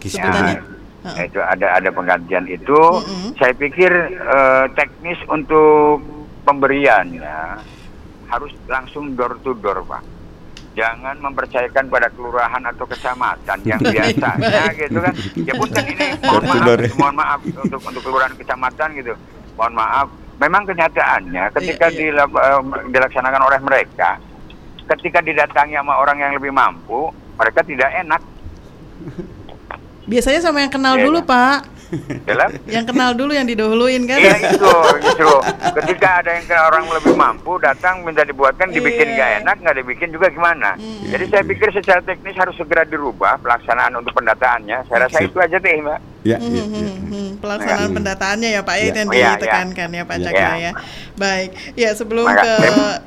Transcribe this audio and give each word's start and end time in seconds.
Sebutannya. 0.00 0.56
Nah, 0.56 1.12
Heeh. 1.12 1.28
itu 1.28 1.38
ada 1.38 1.66
ada 1.76 1.88
penggantian 1.92 2.46
itu. 2.48 2.78
Mm-mm. 2.78 3.36
Saya 3.36 3.52
pikir 3.52 3.92
eh, 4.16 4.64
teknis 4.72 5.18
untuk 5.28 6.00
pemberiannya 6.46 7.58
harus 8.30 8.52
langsung 8.70 9.14
door 9.14 9.38
to 9.42 9.54
door, 9.58 9.82
Pak. 9.86 10.15
Jangan 10.76 11.16
mempercayakan 11.18 11.88
pada 11.88 12.12
kelurahan 12.12 12.60
atau 12.62 12.84
kecamatan 12.84 13.58
yang 13.64 13.80
biasanya 13.96 14.62
gitu 14.76 14.98
kan. 15.00 15.14
Ya 15.34 15.52
punten 15.60 15.84
ini 15.88 16.06
mohon 16.20 16.44
maaf, 16.44 16.68
ya. 16.78 16.92
mohon 16.94 17.14
maaf 17.16 17.40
untuk 17.42 17.80
untuk 17.80 18.02
kelurahan 18.04 18.34
kecamatan 18.36 18.88
gitu. 18.94 19.12
Mohon 19.56 19.74
maaf. 19.74 20.06
Memang 20.36 20.68
kenyataannya 20.68 21.44
ketika 21.56 21.88
Iya, 21.88 21.96
iya. 21.96 22.00
dilap- 22.12 22.36
eh, 22.36 22.60
dilaksanakan 22.92 23.42
oleh 23.42 23.60
mereka, 23.64 24.20
ketika 24.86 25.24
didatangi 25.24 25.72
sama 25.74 25.96
orang 25.96 26.20
yang 26.20 26.32
lebih 26.36 26.52
mampu, 26.52 27.08
mereka 27.34 27.64
tidak 27.64 27.88
enak. 27.96 28.20
Biasanya 30.04 30.40
sama 30.40 30.60
yang 30.60 30.70
kenal 30.70 30.94
Iya, 30.94 31.08
dulu 31.08 31.18
iya. 31.18 31.26
Pak. 31.26 31.58
Dalam 32.26 32.50
Yang 32.66 32.84
kenal 32.90 33.10
dulu 33.14 33.30
yang 33.30 33.46
didahuluin 33.46 34.02
kan? 34.04 34.18
Iya 34.18 34.34
itu 34.52 34.72
justru 35.06 35.30
ketika 35.76 36.20
ada 36.20 36.30
yang 36.34 36.44
ke 36.44 36.56
orang 36.56 36.84
lebih 36.90 37.14
mampu 37.14 37.52
datang 37.58 38.02
minta 38.02 38.22
dibuatkan 38.22 38.70
dibikin 38.70 39.06
Iya. 39.06 39.14
nggak 39.14 39.30
enak 39.42 39.56
nggak 39.62 39.76
dibikin 39.78 40.08
juga 40.10 40.26
gimana. 40.28 40.74
Hmm. 40.74 41.06
Jadi 41.06 41.24
saya 41.30 41.42
pikir 41.46 41.68
secara 41.70 42.00
teknis 42.02 42.34
harus 42.34 42.56
segera 42.58 42.82
dirubah 42.82 43.38
pelaksanaan 43.38 43.94
untuk 43.94 44.12
pendataannya. 44.12 44.82
Saya 44.86 45.06
rasa 45.06 45.22
itu 45.22 45.38
aja 45.38 45.56
deh 45.56 45.78
mbak. 45.78 46.00
Ya, 46.26 46.36
Hmm, 46.36 46.50
ya, 46.50 46.64
hmm, 46.64 46.74
ya. 46.74 46.90
hmm, 46.90 47.06
hmm. 47.06 47.28
Pelaksanaan 47.38 47.86
Hmm. 47.86 47.96
pendataannya 47.96 48.48
ya 48.50 48.60
Pak 48.60 48.74
ya 48.74 48.80
Ya. 48.80 48.86
itu 48.86 48.98
yang 48.98 49.06
Oh, 49.06 49.14
iya, 49.14 49.22
iya. 49.22 49.30
ditekankan 49.36 49.88
ya 49.88 50.02
Pak 50.02 50.16
Iya. 50.16 50.24
Cakra 50.26 50.40
Iya. 50.42 50.56
ya. 50.58 50.72
Baik, 51.16 51.50
ya 51.72 51.90
sebelum 51.94 52.26
Maka- 52.26 52.42
ke 52.42 52.54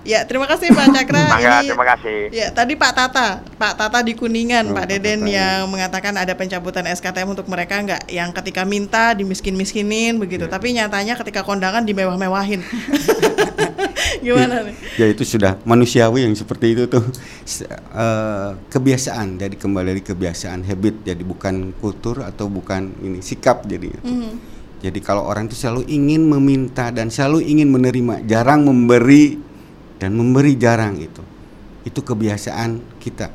ya 0.04 0.20
terima 0.24 0.48
kasih 0.48 0.68
Pak 0.72 0.88
Cakra. 0.90 1.22
Mangga, 1.28 1.52
Ini 1.60 1.68
terima 1.68 1.88
kasih. 1.88 2.18
ya 2.32 2.48
tadi 2.50 2.74
Pak 2.74 2.92
Tata, 2.94 3.28
Pak 3.54 3.74
Tata 3.76 4.00
di 4.00 4.14
Kuningan, 4.14 4.66
Oh, 4.66 4.74
Pak 4.74 4.86
Deden 4.88 5.20
Tata, 5.22 5.30
yang 5.30 5.62
mengatakan 5.68 6.14
ada 6.16 6.34
pencabutan 6.34 6.88
SKTM 6.88 7.30
untuk 7.30 7.46
mereka 7.46 7.76
nggak 7.78 8.08
yang 8.08 8.32
ketika 8.32 8.64
minta 8.64 9.12
dimiskin-miskinin 9.14 10.16
begitu, 10.18 10.46
Ya. 10.46 10.50
tapi 10.50 10.72
nyatanya 10.72 11.14
ketika 11.16 11.44
kondangan 11.44 11.84
dimewah-mewahin. 11.84 12.64
Gimana 14.26 14.66
nih? 14.66 14.76
Ya 14.98 15.06
itu 15.10 15.24
sudah 15.24 15.58
manusiawi 15.64 16.26
yang 16.26 16.36
seperti 16.36 16.74
itu 16.78 16.84
tuh 16.90 17.04
eh, 17.70 18.50
kebiasaan 18.70 19.38
jadi 19.38 19.56
kembali 19.56 19.88
dari 19.96 20.04
kebiasaan 20.04 20.66
habit 20.66 21.06
jadi 21.06 21.24
bukan 21.24 21.78
kultur 21.78 22.26
atau 22.26 22.50
bukan 22.50 22.94
ini 23.04 23.20
sikap 23.22 23.66
jadi 23.66 23.88
itu. 23.90 24.04
Mhm. 24.06 24.34
Jadi 24.80 25.00
kalau 25.04 25.28
orang 25.28 25.52
itu 25.52 25.60
selalu 25.60 25.84
ingin 25.92 26.24
meminta 26.24 26.88
dan 26.88 27.12
selalu 27.12 27.44
ingin 27.44 27.68
menerima, 27.68 28.24
jarang 28.24 28.64
memberi 28.64 29.36
dan 30.00 30.16
memberi 30.16 30.56
jarang 30.56 30.96
itu. 30.96 31.20
Itu 31.84 32.00
kebiasaan 32.00 33.00
kita. 33.04 33.28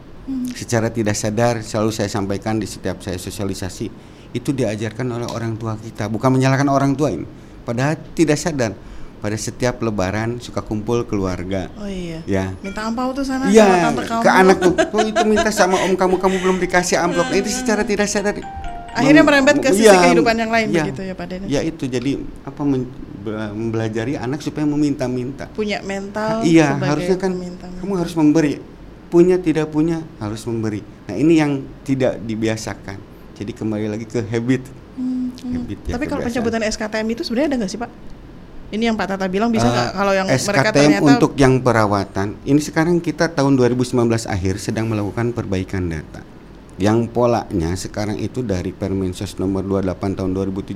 Secara 0.56 0.88
tidak 0.88 1.12
sadar 1.12 1.60
selalu 1.60 1.92
saya 1.92 2.08
sampaikan 2.08 2.56
di 2.56 2.64
setiap 2.64 3.04
saya 3.04 3.20
sosialisasi 3.20 3.92
itu 4.32 4.50
diajarkan 4.56 5.04
oleh 5.12 5.28
orang 5.28 5.60
tua 5.60 5.76
kita, 5.76 6.08
bukan 6.08 6.32
menyalahkan 6.32 6.64
orang 6.72 6.96
tua 6.96 7.12
ini. 7.12 7.28
Padahal 7.60 8.00
tidak 8.16 8.40
sadar 8.40 8.72
pada 9.24 9.40
setiap 9.40 9.80
lebaran 9.80 10.36
suka 10.36 10.60
kumpul 10.60 11.00
keluarga. 11.08 11.72
Oh 11.80 11.88
iya. 11.88 12.20
Ya. 12.28 12.52
Minta 12.60 12.84
ampau 12.84 13.08
tuh 13.16 13.24
sana 13.24 13.48
sama 13.48 13.56
Iya, 13.56 13.64
tante 13.80 14.02
kamu. 14.04 14.20
ke 14.20 14.28
anak 14.28 14.56
tuh, 14.60 14.74
"Oh, 14.92 15.00
itu 15.00 15.22
minta 15.24 15.48
sama 15.48 15.80
om 15.80 15.96
kamu, 15.96 16.20
kamu 16.20 16.36
belum 16.44 16.56
dikasih 16.60 17.00
amplop. 17.00 17.32
Itu 17.32 17.48
secara 17.48 17.88
tidak 17.88 18.04
sadar. 18.04 18.36
Akhirnya 18.92 19.24
merembet 19.24 19.64
ke 19.64 19.72
sisi 19.72 19.88
iya, 19.88 20.12
kehidupan 20.12 20.36
yang 20.36 20.52
lain 20.52 20.68
iya. 20.68 20.84
begitu 20.84 21.00
ya 21.08 21.14
Pak. 21.16 21.26
Ya 21.48 21.60
itu 21.64 21.88
jadi 21.88 22.20
apa 22.44 22.62
men- 22.68 22.92
mempelajari 23.56 24.20
anak 24.20 24.44
supaya 24.44 24.68
meminta-minta. 24.68 25.48
Punya 25.56 25.80
mental 25.80 26.44
iya, 26.44 26.76
sebagai 26.76 26.90
harusnya 26.92 27.16
kan 27.16 27.32
peminta. 27.32 27.66
kamu 27.80 27.92
harus 27.96 28.14
memberi. 28.20 28.52
Punya 29.08 29.40
tidak 29.40 29.72
punya 29.72 30.04
harus 30.20 30.44
memberi. 30.44 30.84
Nah, 31.08 31.16
ini 31.16 31.40
yang 31.40 31.64
tidak 31.80 32.20
dibiasakan. 32.20 33.00
Jadi 33.40 33.56
kembali 33.56 33.88
lagi 33.88 34.04
ke 34.04 34.20
habit. 34.20 34.68
Hmm, 35.00 35.32
hmm. 35.32 35.52
Habit 35.64 35.78
ya, 35.88 35.92
Tapi 35.96 36.04
kalau 36.12 36.20
pencabutan 36.20 36.60
SKTM 36.60 37.06
itu 37.08 37.24
sebenarnya 37.24 37.48
ada 37.48 37.56
nggak 37.64 37.72
sih 37.72 37.80
Pak? 37.80 37.90
Ini 38.72 38.90
yang 38.90 38.96
Pak 38.96 39.16
Tata 39.16 39.26
bilang 39.28 39.52
bisa 39.52 39.68
nggak 39.68 39.88
Eh, 39.90 39.94
kalau 39.94 40.12
yang 40.16 40.26
mereka 40.26 40.70
SKTM 40.72 40.72
ternyata 40.72 41.10
untuk 41.14 41.32
yang 41.36 41.54
perawatan 41.60 42.28
ini 42.48 42.60
sekarang 42.60 42.96
kita 42.98 43.30
tahun 43.32 43.60
2019 43.60 44.24
akhir 44.24 44.54
sedang 44.62 44.88
melakukan 44.88 45.36
perbaikan 45.36 45.88
data. 45.88 46.24
Yang 46.80 47.12
polanya 47.14 47.76
sekarang 47.78 48.18
itu 48.18 48.42
dari 48.42 48.74
Permensos 48.74 49.38
nomor 49.38 49.62
28 49.62 50.18
tahun 50.18 50.30
2017 50.34 50.74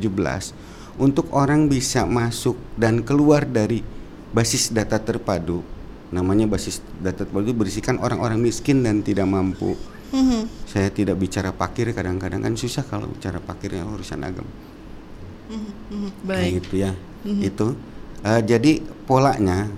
untuk 1.01 1.27
orang 1.35 1.67
bisa 1.67 2.07
masuk 2.07 2.55
dan 2.79 3.03
keluar 3.03 3.43
dari 3.43 3.83
basis 4.31 4.71
data 4.71 5.01
terpadu 5.01 5.65
namanya 6.09 6.49
basis 6.49 6.81
data 7.01 7.29
terpadu 7.29 7.53
berisikan 7.53 8.01
orang-orang 8.01 8.41
miskin 8.41 8.81
dan 8.81 9.05
tidak 9.05 9.29
mampu. 9.29 9.77
Mhm. 10.09 10.49
saya 10.65 10.89
tidak 10.89 11.21
bicara 11.21 11.53
pakir 11.53 11.93
kadang-kadang 11.93 12.41
kan 12.41 12.57
susah 12.57 12.81
kalau 12.81 13.13
bicara 13.13 13.45
pakirnya 13.45 13.85
urusan 13.85 14.25
agama 14.25 14.49
Mhm, 15.49 15.71
mhm. 15.91 16.09
Kayak 16.21 16.29
baik. 16.29 16.53
gitu 16.63 16.75
ya 16.79 16.93
Mhm. 17.25 17.43
itu 17.45 17.69
Eh, 18.19 18.43
jadi 18.43 18.73
polanya 19.05 19.71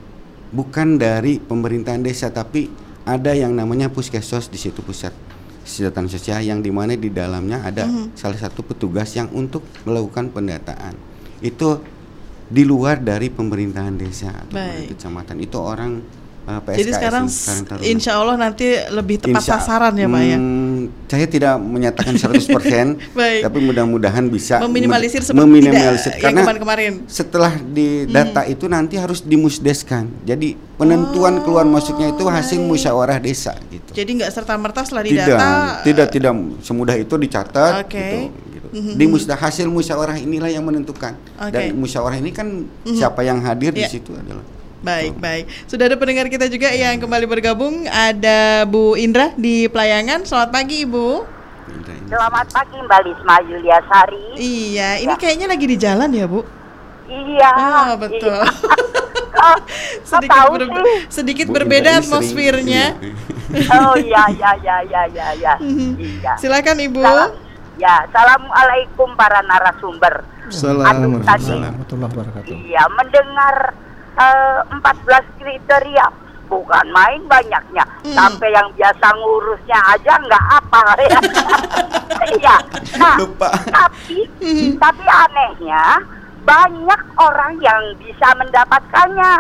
bukan 0.51 0.97
dari 0.97 1.37
pemerintahan 1.39 2.01
desa 2.01 2.29
tapi 2.29 2.73
ada 3.03 3.31
yang 3.31 3.53
namanya 3.53 3.87
puskesmas 3.87 4.49
di 4.49 4.57
situ 4.57 4.81
pusat 4.81 5.13
kesejahteraan 5.61 6.09
sosial 6.09 6.41
yang 6.41 6.59
di 6.59 6.69
mana 6.69 6.97
di 6.97 7.07
dalamnya 7.07 7.61
ada 7.61 7.85
Mhm. 7.85 8.17
salah 8.17 8.41
satu 8.41 8.63
petugas 8.63 9.13
yang 9.13 9.29
untuk 9.31 9.61
melakukan 9.83 10.29
pendataan 10.29 10.97
itu 11.39 11.85
di 12.47 12.65
luar 12.65 12.97
dari 12.99 13.29
pemerintahan 13.29 13.95
desa 13.95 14.33
atau 14.33 14.57
kecamatan 14.89 15.37
itu 15.39 15.57
orang 15.57 16.01
eh, 16.43 16.57
PSKS 16.59 16.79
Jadi 16.81 16.91
sekarang 16.91 17.25
sekarang 17.29 17.85
insya 17.85 18.13
Allah 18.17 18.35
nanti 18.35 18.67
lebih 18.89 19.21
tepat 19.21 19.37
Insya- 19.39 19.61
sasaran 19.61 19.93
ya 19.95 20.09
Pak 20.09 20.23
ya. 20.25 20.39
Hmm, 20.91 21.07
saya 21.07 21.27
tidak 21.27 21.55
menyatakan 21.57 22.15
100% 22.15 22.51
Baik. 23.15 23.41
tapi 23.43 23.59
mudah-mudahan 23.61 24.27
bisa 24.27 24.59
Meminimalisir 24.61 25.23
meminimalisir. 25.31 26.11
tidak 26.11 26.19
yang 26.19 26.25
karena 26.25 26.41
kemarin-kemarin. 26.43 26.93
setelah 27.07 27.53
di 27.57 28.05
data 28.05 28.43
itu 28.45 28.67
nanti 28.67 28.95
harus 28.95 29.21
dimusdeskan. 29.21 30.11
Jadi 30.23 30.59
penentuan 30.75 31.41
keluar 31.41 31.63
masuknya 31.63 32.11
itu 32.11 32.25
hasil 32.25 32.57
baik. 32.57 32.69
musyawarah 32.69 33.19
desa 33.19 33.55
gitu. 33.67 33.91
Jadi 33.93 34.11
nggak 34.19 34.31
serta 34.31 34.55
merta 34.55 34.81
setelah 34.81 35.03
tidak, 35.03 35.27
didata 35.27 35.49
tidak 35.83 36.09
tidak 36.11 36.33
semudah 36.61 36.95
itu 36.95 37.15
dicatat 37.17 37.73
Oke. 37.85 38.31
gitu. 38.49 38.67
Mhm. 38.71 38.95
Di 38.95 39.05
musda 39.05 39.35
hasil 39.35 39.67
musyawarah 39.67 40.15
inilah 40.17 40.47
yang 40.47 40.63
menentukan. 40.63 41.19
Oke. 41.37 41.51
Dan 41.51 41.75
musyawarah 41.75 42.17
ini 42.17 42.31
kan 42.31 42.47
Mhm. 42.81 42.95
siapa 42.95 43.21
yang 43.21 43.41
hadir 43.41 43.71
di 43.71 43.83
Iya. 43.83 43.91
situ 43.91 44.15
adalah 44.15 44.47
Baik, 44.81 45.13
baik. 45.15 45.45
Sudah 45.67 45.85
ada 45.85 45.97
pendengar 45.97 46.25
kita 46.27 46.49
juga 46.49 46.73
yang 46.73 46.97
kembali 46.97 47.29
bergabung. 47.29 47.85
Ada 47.85 48.65
Bu 48.65 48.97
Indra 48.97 49.29
di 49.35 49.69
Pelayangan. 49.69 50.25
Selamat 50.25 50.51
pagi, 50.51 50.83
Ibu. 50.83 51.29
Selamat 52.09 52.47
pagi 52.49 52.77
Mbak 52.81 53.01
Lisma 53.05 53.37
Yulia 53.45 53.79
Sari. 53.85 54.25
Iya, 54.35 54.99
ini 54.99 55.15
kayaknya 55.15 55.47
lagi 55.47 55.63
di 55.63 55.77
jalan 55.77 56.09
ya, 56.11 56.25
Bu? 56.25 56.41
Iya. 57.07 57.51
Ah, 57.53 57.93
betul. 57.95 58.33
Iya. 58.35 58.51
Kok 59.31 59.59
sedikit 60.03 60.37
tahu 60.37 60.53
ber- 60.53 60.69
sih? 60.83 60.97
sedikit 61.09 61.47
Bu 61.47 61.55
berbeda 61.55 61.77
Indra 61.87 61.93
ini 61.93 62.01
sering- 62.01 62.09
atmosfernya. 62.11 62.85
iya. 63.51 63.73
Oh 63.73 63.95
iya 63.97 64.23
iya 64.29 64.51
iya 64.57 64.77
iya 64.83 65.03
iya 65.07 65.27
iya. 65.35 65.53
Mhm. 65.61 65.91
Iya. 65.97 66.33
Silakan, 66.37 66.77
Ibu. 66.81 67.01
Salam, 67.01 67.31
ya, 67.77 67.95
assalamualaikum 68.07 69.09
para 69.13 69.39
narasumber. 69.43 70.25
Tadi 70.51 70.67
warahmatullahi 70.67 72.11
wabarakatuh. 72.11 72.55
iya 72.67 72.83
mendengar 72.91 73.57
eh, 74.17 74.59
14 74.69 75.39
kriteria 75.39 76.07
bukan 76.47 76.87
main 76.91 77.23
banyaknya 77.25 77.87
Hmm. 78.03 78.11
sampai 78.11 78.51
yang 78.51 78.67
biasa 78.75 79.07
ngurusnya 79.15 79.79
aja 79.95 80.13
nggak 80.19 80.47
apa 80.59 80.83
ya. 81.01 81.21
Iya. 82.21 82.57
Nah, 82.99 83.17
Lupa. 83.17 83.49
tapi 83.67 84.27
Hmm. 84.43 84.77
tapi 84.77 85.05
anehnya 85.07 86.03
banyak 86.43 87.03
orang 87.17 87.55
yang 87.61 87.81
bisa 87.97 88.29
mendapatkannya 88.35 89.33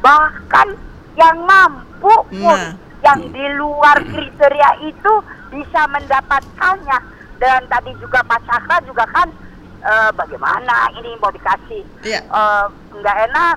bahkan 0.00 0.68
yang 1.14 1.36
mampu 1.42 2.12
pun 2.30 2.60
Nah. 2.60 2.74
yang 3.02 3.20
di 3.30 3.44
luar 3.54 4.00
kriteria 4.00 4.70
itu 4.82 5.12
bisa 5.50 5.82
mendapatkannya 5.88 6.98
dan 7.36 7.60
tadi 7.66 7.92
juga 7.96 8.22
Pak 8.22 8.40
Cakra 8.44 8.76
juga 8.82 9.04
kan 9.08 9.28
eh, 9.84 10.10
bagaimana 10.12 10.76
ini 10.94 11.12
mau 11.18 11.28
dikasih 11.28 11.84
Iya. 12.02 12.20
eh, 12.22 12.66
nggak 12.94 13.16
enak 13.28 13.56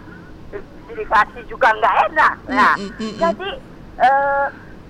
dikasih 0.90 1.44
juga 1.46 1.70
nggak 1.74 1.96
enak 2.08 2.34
nah 2.48 2.74
Mm, 2.76 2.84
mm, 2.84 2.96
mm, 2.96 3.08
mm. 3.08 3.18
jadi 3.18 3.50
eh, 4.00 4.46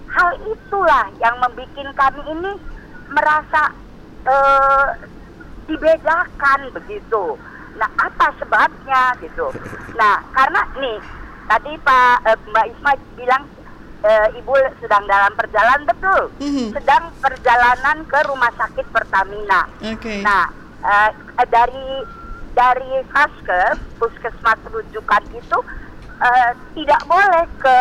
hal 0.07 0.30
itulah 0.45 1.06
yang 1.18 1.36
membuat 1.38 1.69
kami 1.94 2.22
ini 2.28 2.51
merasa 3.07 3.69
eh, 4.24 4.88
dibedakan 5.68 6.72
begitu. 6.72 7.36
Nah, 7.75 7.90
apa 8.00 8.31
sebabnya 8.36 9.13
gitu? 9.19 9.51
Nah, 9.94 10.24
karena 10.31 10.63
nih 10.75 10.98
tadi 11.45 11.75
Pak 11.78 12.16
eh, 12.25 12.38
Mbak 12.48 12.66
Isma 12.68 12.92
bilang 13.16 13.44
Ibu 14.07 14.54
sedang 14.80 15.04
dalam 15.04 15.36
perjalanan 15.36 15.83
betul, 15.83 16.31
Mhm. 16.40 16.72
sedang 16.72 17.12
perjalanan 17.19 18.07
ke 18.07 18.19
rumah 18.24 18.48
sakit 18.56 18.88
Pertamina. 18.88 19.68
Oke. 19.83 20.24
Nah, 20.24 20.48
eh, 20.88 21.12
dari 21.48 21.89
dari 22.56 23.06
Faskes, 23.13 23.78
puskesmas 24.00 24.57
rujukan 24.72 25.24
itu 25.30 25.60
eh, 26.18 26.51
tidak 26.74 27.01
boleh 27.06 27.45
ke 27.60 27.80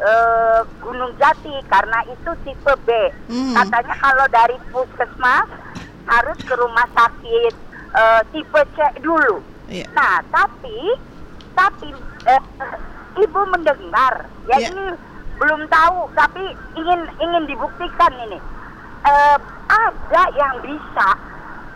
eh, 0.00 0.60
Gunung 0.82 1.12
Jati 1.20 1.54
karena 1.68 2.02
itu 2.08 2.30
tipe 2.42 2.74
B. 2.82 2.88
Hmm. 3.30 3.54
Katanya 3.54 3.94
kalau 4.00 4.26
dari 4.32 4.56
puskesmas 4.72 5.46
harus 6.04 6.38
ke 6.42 6.54
rumah 6.58 6.88
sakit 6.90 7.54
eh, 7.94 8.22
tipe 8.32 8.60
C 8.74 8.78
dulu. 9.00 9.38
Iya. 9.70 9.86
Nah, 9.94 10.20
tapi 10.28 10.98
tapi 11.54 11.88
eh, 12.26 12.42
ibu 13.22 13.40
mendengar 13.46 14.26
ya 14.50 14.58
Iya. 14.58 14.74
ini 14.74 14.86
belum 15.38 15.66
tahu 15.66 16.10
tapi 16.14 16.50
ingin 16.74 17.00
ingin 17.18 17.44
dibuktikan 17.46 18.12
ini 18.22 18.38
Eh, 19.04 19.38
ada 19.68 20.22
yang 20.32 20.64
bisa 20.64 21.08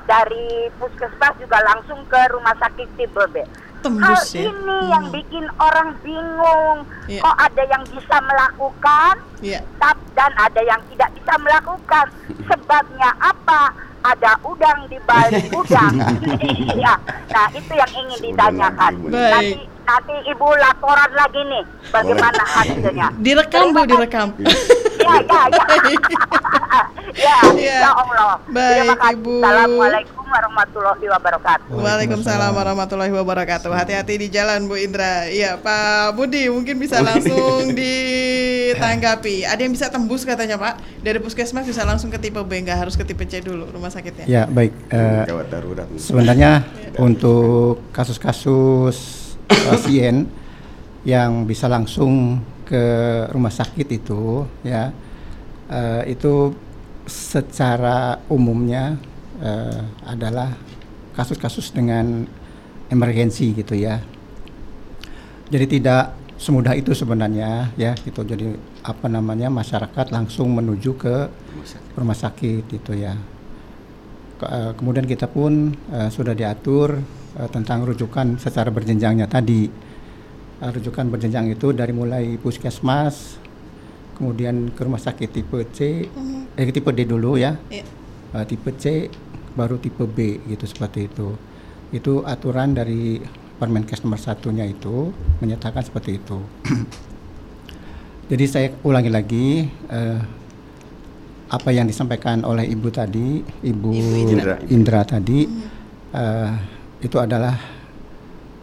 dari 0.08 0.48
puskesmas 0.74 1.36
juga 1.36 1.60
langsung 1.62 2.00
ke 2.06 2.20
rumah 2.28 2.56
sakit 2.56 2.88
tipe 2.96 3.24
B. 3.28 3.44
Tembus 3.78 4.02
Hal 4.02 4.34
ya. 4.34 4.42
ini 4.42 4.58
Hmm. 4.74 4.90
yang 4.90 5.04
bikin 5.08 5.44
orang 5.56 5.94
bingung. 6.00 6.78
Iya. 7.06 7.20
Kok 7.22 7.36
ada 7.38 7.62
yang 7.64 7.82
bisa 7.86 8.16
melakukan 8.18 9.14
Iya. 9.38 9.60
tap- 9.78 10.02
dan 10.12 10.32
ada 10.34 10.60
yang 10.60 10.80
tidak 10.88 11.14
bisa 11.14 11.34
melakukan. 11.38 12.06
Sebabnya 12.42 13.10
apa? 13.20 13.70
Ada 14.00 14.34
udang 14.42 14.86
di 14.86 14.98
balik 15.04 15.46
udang. 15.60 15.94
Iya. 16.40 16.94
Nah, 17.28 17.46
itu 17.52 17.72
yang 17.72 17.92
ingin 17.94 18.18
ditanyakan. 18.24 18.92
Baik. 19.04 19.30
Nanti 19.30 19.54
nanti 19.84 20.14
Ibu 20.26 20.48
laporan 20.54 21.10
lagi 21.12 21.40
nih 21.44 21.62
bagaimana 21.88 22.42
hasilnya. 22.44 23.08
Direkam, 23.16 23.70
Bu, 23.70 23.82
direkam. 23.84 24.28
Ya, 25.08 25.20
ya, 25.24 25.40
ya. 25.48 25.96
ya, 27.16 27.36
Iya. 27.50 27.78
ya 27.80 27.90
Allah. 27.90 28.32
Baik. 28.46 28.92
Ibu. 29.16 29.40
Assalamualaikum 29.40 30.22
warahmatullahi 30.22 31.06
wabarakatuh. 31.08 31.72
Waalaikumsalam 31.72 32.52
warahmatullahi 32.52 33.08
wabarakatuh. 33.10 33.70
Hati-hati 33.70 34.14
di 34.18 34.28
jalan 34.28 34.68
Bu 34.68 34.76
Indra. 34.76 35.24
Iya, 35.26 35.56
Pak 35.56 36.12
Budi 36.14 36.46
mungkin 36.46 36.76
bisa 36.76 37.00
langsung 37.00 37.72
ditanggapi. 37.78 39.42
Ada 39.42 39.60
yang 39.60 39.72
bisa 39.72 39.88
tembus 39.88 40.22
katanya 40.22 40.56
Pak 40.56 40.74
dari 41.00 41.18
puskesmas 41.18 41.64
bisa 41.64 41.82
langsung 41.82 42.08
ke 42.08 42.20
tipe 42.20 42.38
B, 42.38 42.60
nggak 42.60 42.78
harus 42.78 42.94
ke 42.94 43.02
tipe 43.02 43.24
C 43.24 43.40
dulu 43.40 43.64
rumah 43.66 43.88
sakitnya. 43.88 44.28
Ya 44.28 44.44
baik. 44.44 44.76
eh, 44.88 45.24
Gawat 45.24 45.48
darurat. 45.48 45.88
sebenarnya 45.96 46.68
untuk 46.96 47.80
kasus-kasus 47.90 48.96
pasien 49.48 50.28
yang 51.02 51.48
bisa 51.48 51.64
langsung 51.64 52.44
ke 52.68 52.84
rumah 53.32 53.48
sakit 53.48 53.88
itu, 53.88 54.44
ya 54.60 54.92
eh, 55.72 56.12
itu 56.12 56.52
secara 57.08 58.20
umumnya 58.28 59.00
eh, 59.40 59.80
adalah 60.04 60.52
kasus-kasus 61.16 61.72
dengan 61.72 62.28
emergensi 62.92 63.56
gitu 63.56 63.72
ya. 63.72 64.04
Jadi 65.48 65.80
tidak 65.80 66.12
semudah 66.36 66.76
itu 66.76 66.92
sebenarnya 66.92 67.72
ya 67.74 67.96
gitu. 68.04 68.22
Jadi 68.22 68.54
apa 68.84 69.08
namanya 69.08 69.48
masyarakat 69.48 70.12
langsung 70.14 70.52
menuju 70.52 70.94
ke 70.94 71.16
rumah 71.96 72.14
sakit 72.14 72.68
gitu 72.68 72.92
ya. 72.94 73.16
Ke- 74.38 74.46
eh, 74.46 74.70
kemudian 74.76 75.08
kita 75.08 75.26
pun 75.26 75.72
eh, 75.90 76.08
sudah 76.12 76.36
diatur 76.36 77.00
eh, 77.40 77.48
tentang 77.48 77.88
rujukan 77.88 78.36
secara 78.36 78.68
berjenjangnya 78.68 79.26
tadi. 79.26 79.87
Eh, 80.58 80.70
rujukan 80.74 81.06
berjenjang 81.06 81.46
itu 81.54 81.70
dari 81.70 81.94
mulai 81.94 82.34
puskesmas, 82.34 83.38
kemudian 84.18 84.74
ke 84.74 84.82
rumah 84.82 84.98
sakit 84.98 85.30
tipe 85.30 85.62
C, 85.70 86.10
eh 86.58 86.66
tipe 86.74 86.90
D 86.90 87.06
dulu 87.06 87.38
ya, 87.38 87.54
Iya. 87.70 87.86
Eh, 88.34 88.44
tipe 88.50 88.74
C, 88.74 89.06
baru 89.54 89.78
tipe 89.78 90.02
B 90.02 90.42
gitu 90.50 90.66
seperti 90.66 91.06
itu. 91.06 91.38
Itu 91.94 92.26
aturan 92.26 92.74
dari 92.74 93.22
Permenkes 93.58 94.02
nomor 94.02 94.18
satunya 94.18 94.66
itu 94.66 95.14
menyatakan 95.38 95.82
seperti 95.86 96.18
itu. 96.18 96.38
Jadi 98.30 98.44
saya 98.50 98.74
ulangi 98.82 99.10
lagi 99.14 99.46
eh, 99.66 100.20
apa 101.54 101.70
yang 101.70 101.86
disampaikan 101.86 102.42
oleh 102.42 102.66
ibu 102.66 102.90
tadi, 102.90 103.46
ibu, 103.62 103.94
Indra. 103.94 104.58
Indra, 104.66 105.00
tadi 105.06 105.46
eh, 106.18 106.50
itu 106.98 107.14
adalah 107.22 107.54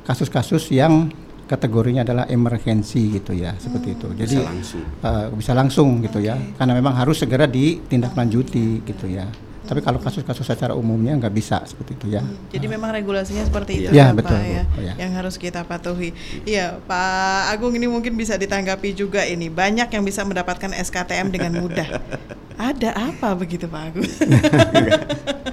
kasus-kasus 0.03 0.75
yang 0.75 1.23
kategorinya 1.45 2.01
adalah 2.01 2.25
emergensi 2.25 3.15
gitu 3.15 3.31
ya, 3.31 3.53
seperti 3.55 3.93
itu. 3.93 4.07
Jadi 4.11 4.35
Bisa 4.35 4.49
langsung. 4.49 4.83
eh, 5.01 5.25
bisa 5.31 5.51
langsung 5.53 5.89
gitu 6.01 6.19
ya, 6.19 6.35
karena 6.57 6.73
memang 6.73 6.93
harus 6.93 7.21
segera 7.21 7.45
ditindaklanjuti 7.45 8.81
gitu 8.83 9.05
ya. 9.07 9.25
Tapi 9.65 9.81
kalau 9.81 9.97
kasus-kasus 9.97 10.45
secara 10.45 10.77
umumnya 10.77 11.17
nggak 11.17 11.33
bisa 11.33 11.57
seperti 11.65 11.97
itu 11.97 12.07
ya. 12.13 12.21
Jadi 12.53 12.69
memang 12.69 12.93
regulasinya 12.93 13.41
seperti 13.41 13.81
itu 13.81 13.89
Iya, 13.89 14.13
kan, 14.13 14.21
betul, 14.21 14.37
Pak 14.37 14.45
ya, 14.45 14.63
Bu. 14.69 14.77
Ya. 14.77 14.93
yang 15.01 15.11
harus 15.17 15.41
kita 15.41 15.65
patuhi. 15.65 16.13
Iya, 16.45 16.77
Pak 16.85 17.49
Agung 17.49 17.73
ini 17.73 17.89
mungkin 17.89 18.13
bisa 18.13 18.37
ditanggapi 18.37 18.93
juga 18.93 19.25
ini 19.25 19.49
banyak 19.49 19.89
yang 19.89 20.05
bisa 20.05 20.21
mendapatkan 20.21 20.69
SKTM 20.69 21.33
dengan 21.33 21.57
mudah. 21.57 21.97
Ada 22.61 22.93
apa 23.09 23.33
begitu 23.33 23.65
Pak 23.65 23.81
Agung? 23.89 24.05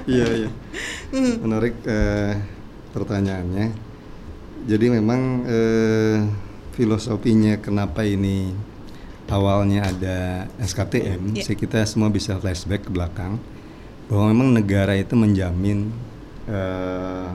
Iya 0.03 0.27
iya. 0.45 0.51
Menarik 1.39 1.79
eh, 1.87 2.35
pertanyaannya. 2.93 3.92
Jadi 4.63 4.87
memang 4.95 5.43
eh, 5.43 6.23
filosofinya 6.73 7.59
kenapa 7.59 8.07
ini 8.07 8.55
awalnya 9.33 9.89
ada 9.89 10.45
SKTM, 10.61 11.33
Iya. 11.33 11.43
sih 11.49 11.57
kita 11.57 11.81
semua 11.89 12.13
bisa 12.13 12.37
flashback 12.37 12.85
ke 12.85 12.91
belakang 12.93 13.41
bahwa 14.13 14.29
memang 14.29 14.53
negara 14.53 14.93
itu 14.93 15.17
menjamin 15.17 15.89
eh, 16.45 17.29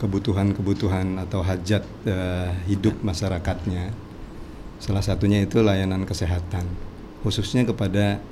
kebutuhan-kebutuhan 0.00 1.18
atau 1.28 1.44
hajat 1.44 1.84
eh, 2.08 2.50
hidup 2.72 3.04
masyarakatnya. 3.04 3.92
Salah 4.80 5.04
satunya 5.04 5.44
itu 5.44 5.60
layanan 5.60 6.08
kesehatan, 6.08 6.64
khususnya 7.20 7.68
kepada 7.68 8.22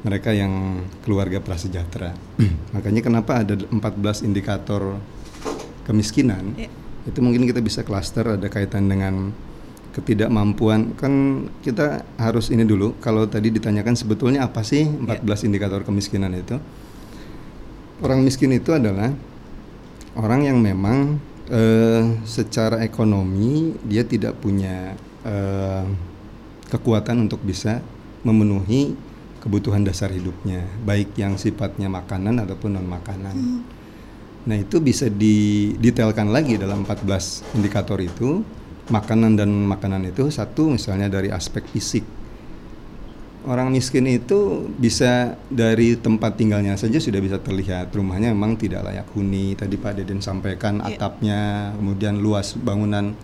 mereka 0.00 0.32
yang 0.32 0.80
keluarga 1.04 1.42
prasejahtera. 1.44 2.16
Makanya 2.74 3.02
kenapa 3.04 3.44
ada 3.44 3.52
14 3.58 4.24
indikator 4.24 4.96
kemiskinan? 5.84 6.56
Iya. 6.56 6.70
Itu 7.06 7.22
mungkin 7.22 7.46
kita 7.46 7.62
bisa 7.62 7.86
klaster 7.86 8.36
ada 8.36 8.46
kaitan 8.50 8.90
dengan 8.90 9.30
ketidakmampuan. 9.96 10.92
Kan 10.98 11.46
kita 11.64 12.04
harus 12.20 12.52
ini 12.52 12.66
dulu 12.66 12.98
kalau 13.00 13.24
tadi 13.24 13.48
ditanyakan 13.48 13.96
sebetulnya 13.96 14.44
apa 14.44 14.60
sih 14.60 14.84
14 14.84 15.46
indikator 15.48 15.86
kemiskinan 15.86 16.34
itu? 16.36 16.60
Orang 18.04 18.20
miskin 18.26 18.52
itu 18.52 18.76
adalah 18.76 19.08
orang 20.18 20.44
yang 20.44 20.58
memang 20.60 21.16
eh, 21.48 22.04
secara 22.28 22.84
ekonomi 22.84 23.72
dia 23.88 24.04
tidak 24.04 24.36
punya 24.36 24.92
eh, 25.24 25.84
kekuatan 26.68 27.24
untuk 27.24 27.40
bisa 27.40 27.80
memenuhi 28.26 28.98
kebutuhan 29.46 29.86
dasar 29.86 30.10
hidupnya, 30.10 30.66
baik 30.82 31.14
yang 31.14 31.38
sifatnya 31.38 31.86
makanan 31.86 32.42
ataupun 32.42 32.74
non 32.74 32.88
makanan. 32.90 33.62
Nah, 34.46 34.56
itu 34.56 34.78
bisa 34.78 35.10
didetailkan 35.10 36.30
lagi 36.30 36.54
dalam 36.54 36.86
14 36.86 37.42
indikator 37.58 37.98
itu. 37.98 38.46
Makanan 38.86 39.34
dan 39.34 39.50
makanan 39.66 40.06
itu 40.06 40.30
satu 40.30 40.70
misalnya 40.70 41.10
dari 41.10 41.26
aspek 41.34 41.66
fisik. 41.66 42.06
Orang 43.46 43.74
miskin 43.74 44.06
itu 44.06 44.66
bisa 44.78 45.34
dari 45.50 45.98
tempat 45.98 46.38
tinggalnya 46.38 46.78
saja 46.78 46.98
sudah 46.98 47.18
bisa 47.18 47.38
terlihat 47.42 47.90
rumahnya 47.94 48.30
memang 48.30 48.54
tidak 48.54 48.86
layak 48.86 49.06
huni. 49.14 49.58
Tadi 49.58 49.74
Pak 49.74 49.98
Deden 49.98 50.22
sampaikan 50.22 50.78
Iya. 50.82 50.98
atapnya, 50.98 51.40
kemudian 51.74 52.22
luas 52.22 52.54
bangunan 52.54 53.14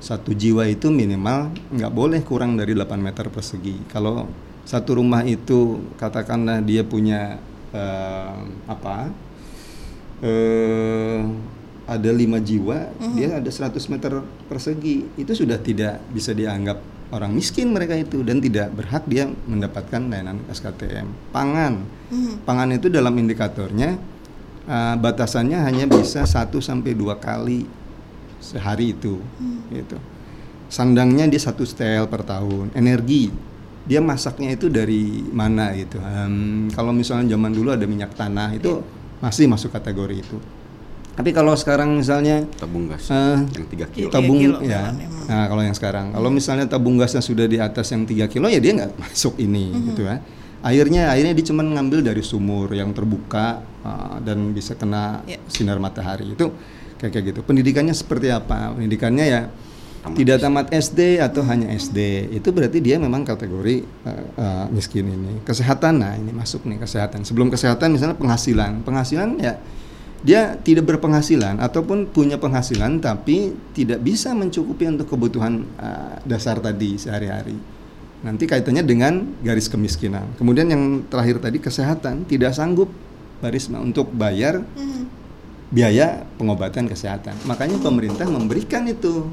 satu 0.00 0.36
jiwa 0.36 0.68
itu 0.68 0.92
minimal 0.92 1.52
nggak 1.72 1.92
boleh 1.92 2.20
kurang 2.24 2.60
dari 2.60 2.76
8 2.76 3.00
meter 3.00 3.32
persegi. 3.32 3.76
Kalau 3.88 4.28
satu 4.68 5.00
rumah 5.00 5.24
itu 5.24 5.80
katakanlah 5.96 6.60
dia 6.60 6.84
punya 6.84 7.40
eh, 7.72 8.36
apa 8.68 9.08
eh, 10.22 11.20
ada 11.82 12.10
lima 12.14 12.38
jiwa, 12.38 12.94
dia 13.12 13.42
ada 13.42 13.50
100 13.50 13.74
meter 13.90 14.22
persegi, 14.46 15.04
itu 15.18 15.32
sudah 15.34 15.58
tidak 15.58 15.98
bisa 16.14 16.30
dianggap 16.32 16.78
orang 17.12 17.34
miskin 17.36 17.68
mereka 17.74 17.92
itu 17.92 18.24
dan 18.24 18.40
tidak 18.40 18.72
berhak 18.72 19.04
dia 19.04 19.28
mendapatkan 19.28 20.00
layanan 20.08 20.40
SKTM. 20.48 21.34
Pangan, 21.34 21.84
pangan 22.46 22.70
itu 22.72 22.88
dalam 22.88 23.12
indikatornya 23.18 23.98
eh, 24.64 24.94
batasannya 24.96 25.58
hanya 25.60 25.84
bisa 25.90 26.24
1 26.24 26.48
sampai 26.62 26.94
dua 26.94 27.18
kali 27.18 27.66
sehari 28.42 28.94
itu, 28.94 29.20
gitu. 29.70 29.98
Sandangnya 30.72 31.28
dia 31.28 31.36
satu 31.36 31.68
setel 31.68 32.08
per 32.08 32.24
tahun. 32.24 32.72
Energi, 32.72 33.28
dia 33.84 34.00
masaknya 34.00 34.56
itu 34.56 34.72
dari 34.72 35.20
mana 35.28 35.68
gitu. 35.76 36.00
Em, 36.00 36.72
kalau 36.72 36.96
misalnya 36.96 37.36
zaman 37.36 37.52
dulu 37.52 37.76
ada 37.76 37.84
minyak 37.84 38.16
tanah 38.16 38.56
itu 38.56 38.80
masih 39.22 39.46
masuk 39.46 39.70
kategori 39.70 40.18
itu. 40.18 40.36
Tapi 41.12 41.28
kalau 41.30 41.52
sekarang 41.52 42.00
misalnya 42.00 42.40
tabung 42.56 42.88
gas 42.88 43.06
eh, 43.12 43.36
yang 43.52 43.66
3 43.68 43.94
kilo. 43.94 44.08
Tiga 44.08 44.14
tabung 44.16 44.38
kilo 44.40 44.58
ya. 44.64 44.90
kan. 44.90 44.94
Nah, 45.28 45.44
kalau 45.46 45.62
yang 45.62 45.76
sekarang, 45.76 46.06
kalau 46.10 46.28
misalnya 46.32 46.64
tabung 46.66 46.96
gasnya 46.96 47.20
sudah 47.20 47.44
di 47.44 47.60
atas 47.60 47.92
yang 47.92 48.08
3 48.08 48.32
kilo 48.32 48.48
ya 48.48 48.58
dia 48.58 48.72
nggak 48.74 48.92
masuk 49.06 49.36
ini 49.38 49.70
gitu 49.92 50.08
ya. 50.08 50.18
Airnya 50.62 51.10
airnya 51.10 51.34
dia 51.34 51.46
cuma 51.46 51.62
ngambil 51.62 52.06
dari 52.06 52.22
sumur 52.22 52.70
yang 52.70 52.94
terbuka 52.94 53.60
uh, 53.82 54.16
dan 54.22 54.54
bisa 54.54 54.72
kena 54.72 55.20
Ya. 55.26 55.36
sinar 55.50 55.76
matahari. 55.78 56.32
Itu 56.32 56.54
kayak 56.96 57.12
kayak 57.12 57.24
gitu. 57.34 57.40
Pendidikannya 57.44 57.92
seperti 57.92 58.30
apa? 58.30 58.72
Pendidikannya 58.72 59.26
ya 59.26 59.40
Tamat 60.02 60.18
tidak 60.18 60.38
tamat 60.42 60.66
SD 60.74 61.22
atau 61.22 61.46
hanya 61.46 61.70
SD. 61.70 62.30
Itu 62.34 62.50
berarti 62.50 62.82
dia 62.82 62.98
memang 62.98 63.22
kategori 63.22 63.86
uh, 64.02 64.24
uh, 64.34 64.66
miskin 64.74 65.06
ini. 65.06 65.38
Kesehatan 65.46 66.02
nah 66.02 66.18
ini 66.18 66.34
masuk 66.34 66.66
nih 66.66 66.82
kesehatan. 66.82 67.22
Sebelum 67.22 67.54
kesehatan 67.54 67.94
misalnya 67.94 68.18
penghasilan. 68.18 68.82
Penghasilan 68.82 69.38
ya 69.38 69.62
dia 70.22 70.58
tidak 70.58 70.90
berpenghasilan 70.90 71.58
ataupun 71.58 72.10
punya 72.10 72.38
penghasilan 72.38 73.02
tapi 73.02 73.54
tidak 73.74 74.02
bisa 74.02 74.34
mencukupi 74.34 74.90
untuk 74.90 75.06
kebutuhan 75.06 75.66
uh, 75.78 76.18
dasar 76.26 76.58
tadi 76.58 76.98
sehari-hari. 76.98 77.54
Nanti 78.26 78.46
kaitannya 78.46 78.82
dengan 78.86 79.38
garis 79.42 79.66
kemiskinan. 79.70 80.34
Kemudian 80.34 80.70
yang 80.70 81.06
terakhir 81.10 81.42
tadi 81.42 81.58
kesehatan 81.58 82.26
tidak 82.26 82.54
sanggup 82.54 82.90
Barisma 83.42 83.82
untuk 83.82 84.14
bayar 84.14 84.62
Hmm. 84.78 85.10
biaya 85.74 86.22
pengobatan 86.38 86.86
kesehatan. 86.86 87.34
Makanya 87.42 87.82
pemerintah 87.82 88.30
memberikan 88.30 88.86
itu 88.86 89.26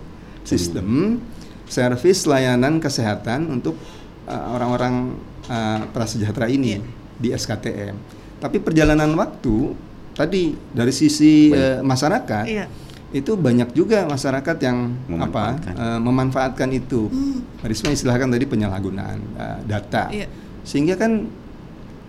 sistem 0.50 1.22
servis 1.70 2.26
layanan 2.26 2.82
kesehatan 2.82 3.46
untuk 3.52 3.78
uh, 4.26 4.46
orang-orang 4.58 5.14
uh, 5.46 5.86
prasejahtera 5.94 6.50
ini 6.50 6.82
Iya. 6.82 6.82
di 7.22 7.30
SKTM. 7.30 7.96
Tapi 8.40 8.58
perjalanan 8.58 9.12
waktu 9.14 9.78
tadi 10.18 10.58
dari 10.74 10.90
sisi 10.90 11.54
uh, 11.54 11.86
masyarakat 11.86 12.46
Iya. 12.50 12.66
itu 13.12 13.38
banyak 13.38 13.70
juga 13.74 14.06
masyarakat 14.06 14.58
yang 14.62 14.98
Memanfaatkan. 15.06 15.74
apa 15.78 15.86
uh, 15.94 16.00
memanfaatkan 16.02 16.70
itu. 16.74 17.06
Hmm. 17.08 17.46
Risma 17.62 17.94
istilahkan 17.94 18.28
tadi 18.28 18.46
penyalahgunaan 18.50 19.20
uh, 19.38 19.60
data. 19.64 20.10
Iya. 20.10 20.26
Sehingga 20.66 20.98
kan 20.98 21.30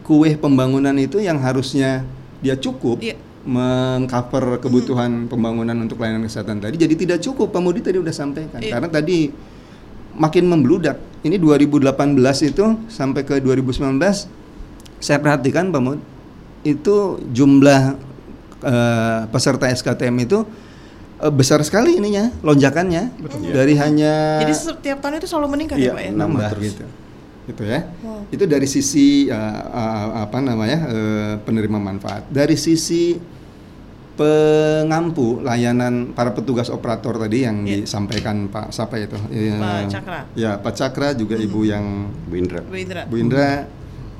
kue 0.00 0.32
pembangunan 0.34 0.96
itu 0.96 1.20
yang 1.20 1.36
harusnya 1.38 2.02
dia 2.40 2.56
cukup 2.56 3.04
Iya. 3.04 3.20
Mengcover 3.42 4.58
kebutuhan 4.58 5.24
pembangunan 5.24 5.76
untuk 5.78 5.96
layanan 5.96 6.22
kesehatan 6.22 6.58
tadi 6.58 6.76
jadi 6.76 6.94
tidak 6.94 7.18
cukup 7.20 7.48
Pak 7.48 7.60
Mudi 7.60 7.80
tadi 7.80 7.96
udah 7.96 8.12
sampaikan 8.12 8.58
Iya. 8.58 8.76
karena 8.76 8.88
tadi 8.90 9.32
makin 10.12 10.44
membludak 10.44 10.96
ini 11.20 11.36
2018 11.36 11.88
itu 12.44 12.64
sampai 12.86 13.22
ke 13.22 13.38
2019 13.38 13.96
saya 14.96 15.18
perhatikan 15.18 15.68
Pak 15.68 15.80
Mud 15.80 16.00
itu 16.62 16.96
jumlah 17.26 17.96
eh, 18.60 19.20
peserta 19.26 19.64
SKTM 19.66 20.16
itu 20.20 20.44
eh, 21.18 21.32
besar 21.32 21.60
sekali 21.62 21.96
ininya 21.96 22.28
lonjakannya 22.38 23.08
dari 23.48 23.72
hanya 23.74 24.44
Jadi 24.44 24.52
setiap 24.52 25.00
tahun 25.00 25.16
itu 25.16 25.26
selalu 25.26 25.48
meningkat 25.50 25.76
Iya, 25.76 25.86
ya 25.86 25.92
Pak 25.94 26.02
ya? 26.02 26.10
nambah 26.12 26.48
terus. 26.52 26.64
gitu. 26.68 26.84
Gitu 27.50 27.62
ya. 27.66 27.82
Wow. 28.06 28.30
Itu 28.30 28.44
dari 28.46 28.70
sisi 28.70 29.26
uh, 29.26 29.62
uh, 29.66 30.22
apa 30.22 30.38
namanya? 30.38 30.78
uh, 30.86 31.34
penerima 31.42 31.82
manfaat. 31.82 32.30
Dari 32.30 32.54
sisi 32.54 33.18
pengampu 34.20 35.40
layanan 35.40 36.12
para 36.12 36.36
petugas 36.36 36.68
operator 36.68 37.16
tadi 37.16 37.48
yang 37.48 37.64
Iya. 37.64 37.88
disampaikan 37.88 38.52
Pak 38.52 38.68
siapa 38.68 39.00
itu? 39.00 39.16
Ya, 39.32 39.56
Pak 39.56 39.80
Cakra. 39.88 40.20
Ya, 40.36 40.50
Pak 40.60 40.72
Cakra 40.76 41.08
juga 41.16 41.40
Ibu 41.40 41.60
yang 41.64 42.12
Bu 42.28 42.36
Indra. 42.36 42.60
Bu 42.60 42.76
Indra. 42.76 43.02
Bu 43.08 43.16
Indra, 43.16 43.64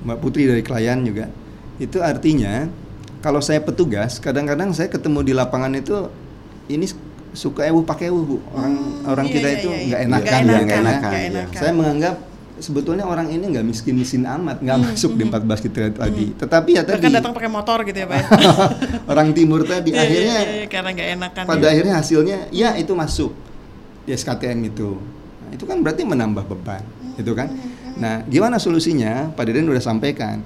Mbak 0.08 0.18
Putri 0.24 0.48
dari 0.48 0.64
klien 0.64 1.04
juga. 1.04 1.28
Itu 1.76 2.00
artinya 2.00 2.72
kalau 3.20 3.44
saya 3.44 3.60
petugas, 3.60 4.16
kadang-kadang 4.16 4.72
saya 4.72 4.88
ketemu 4.88 5.20
di 5.20 5.32
lapangan 5.36 5.76
itu 5.76 6.08
ini 6.72 6.88
suka 7.36 7.68
ewu 7.68 7.84
pakai 7.84 8.08
ewu 8.08 8.20
Bu. 8.24 8.36
Orang 8.56 9.04
orang 9.04 9.26
iya, 9.28 9.34
kita 9.36 9.48
iya, 9.52 9.56
itu 9.60 9.68
iya, 9.68 9.76
iya. 9.76 9.84
nggak 9.84 10.00
Nggak 10.00 10.08
enakan, 10.08 10.40
enakan, 10.40 10.40
ya, 10.40 10.60
nggak 10.64 10.80
enakan, 10.80 11.00
nggak 11.04 11.20
iya. 11.20 11.28
enakan. 11.28 11.60
Saya 11.60 11.72
menganggap 11.76 12.16
sebetulnya 12.60 13.04
orang 13.04 13.28
ini 13.28 13.44
nggak 13.50 13.64
miskin-miskin 13.64 14.22
amat, 14.22 14.60
nggak 14.60 14.76
Hmm, 14.76 14.86
masuk 14.92 15.12
di 15.16 15.24
14 15.24 15.60
kita 15.60 15.78
tadi. 15.90 16.26
Tetapi 16.32 16.70
ya 16.76 16.82
tadi 16.84 16.96
Bahkan 17.00 17.12
datang 17.12 17.32
pakai 17.32 17.50
motor 17.50 17.78
gitu 17.82 17.98
ya 17.98 18.06
Pak 18.06 18.16
ya? 18.16 18.24
orang 19.12 19.28
timur 19.32 19.64
tadi 19.64 19.90
Iya, 19.90 19.96
iya, 19.96 20.04
akhirnya 20.04 20.36
iya, 20.38 20.64
karena 20.68 20.88
nggak 20.92 21.08
enakan. 21.16 21.42
pada 21.44 21.60
ya. 21.60 21.70
akhirnya 21.72 21.94
hasilnya 21.96 22.38
ya 22.52 22.70
itu 22.76 22.92
masuk 22.92 23.32
di 24.04 24.12
SKTM 24.12 24.60
itu. 24.64 24.96
Nah, 25.40 25.50
itu 25.52 25.64
kan 25.64 25.80
berarti 25.80 26.02
menambah 26.04 26.44
beban, 26.46 26.84
gitu 27.16 27.32
kan? 27.32 27.48
Nah, 27.96 28.22
gimana 28.24 28.56
solusinya? 28.56 29.28
Pak 29.34 29.44
Deden 29.44 29.66
udah 29.66 29.82
sampaikan. 29.82 30.40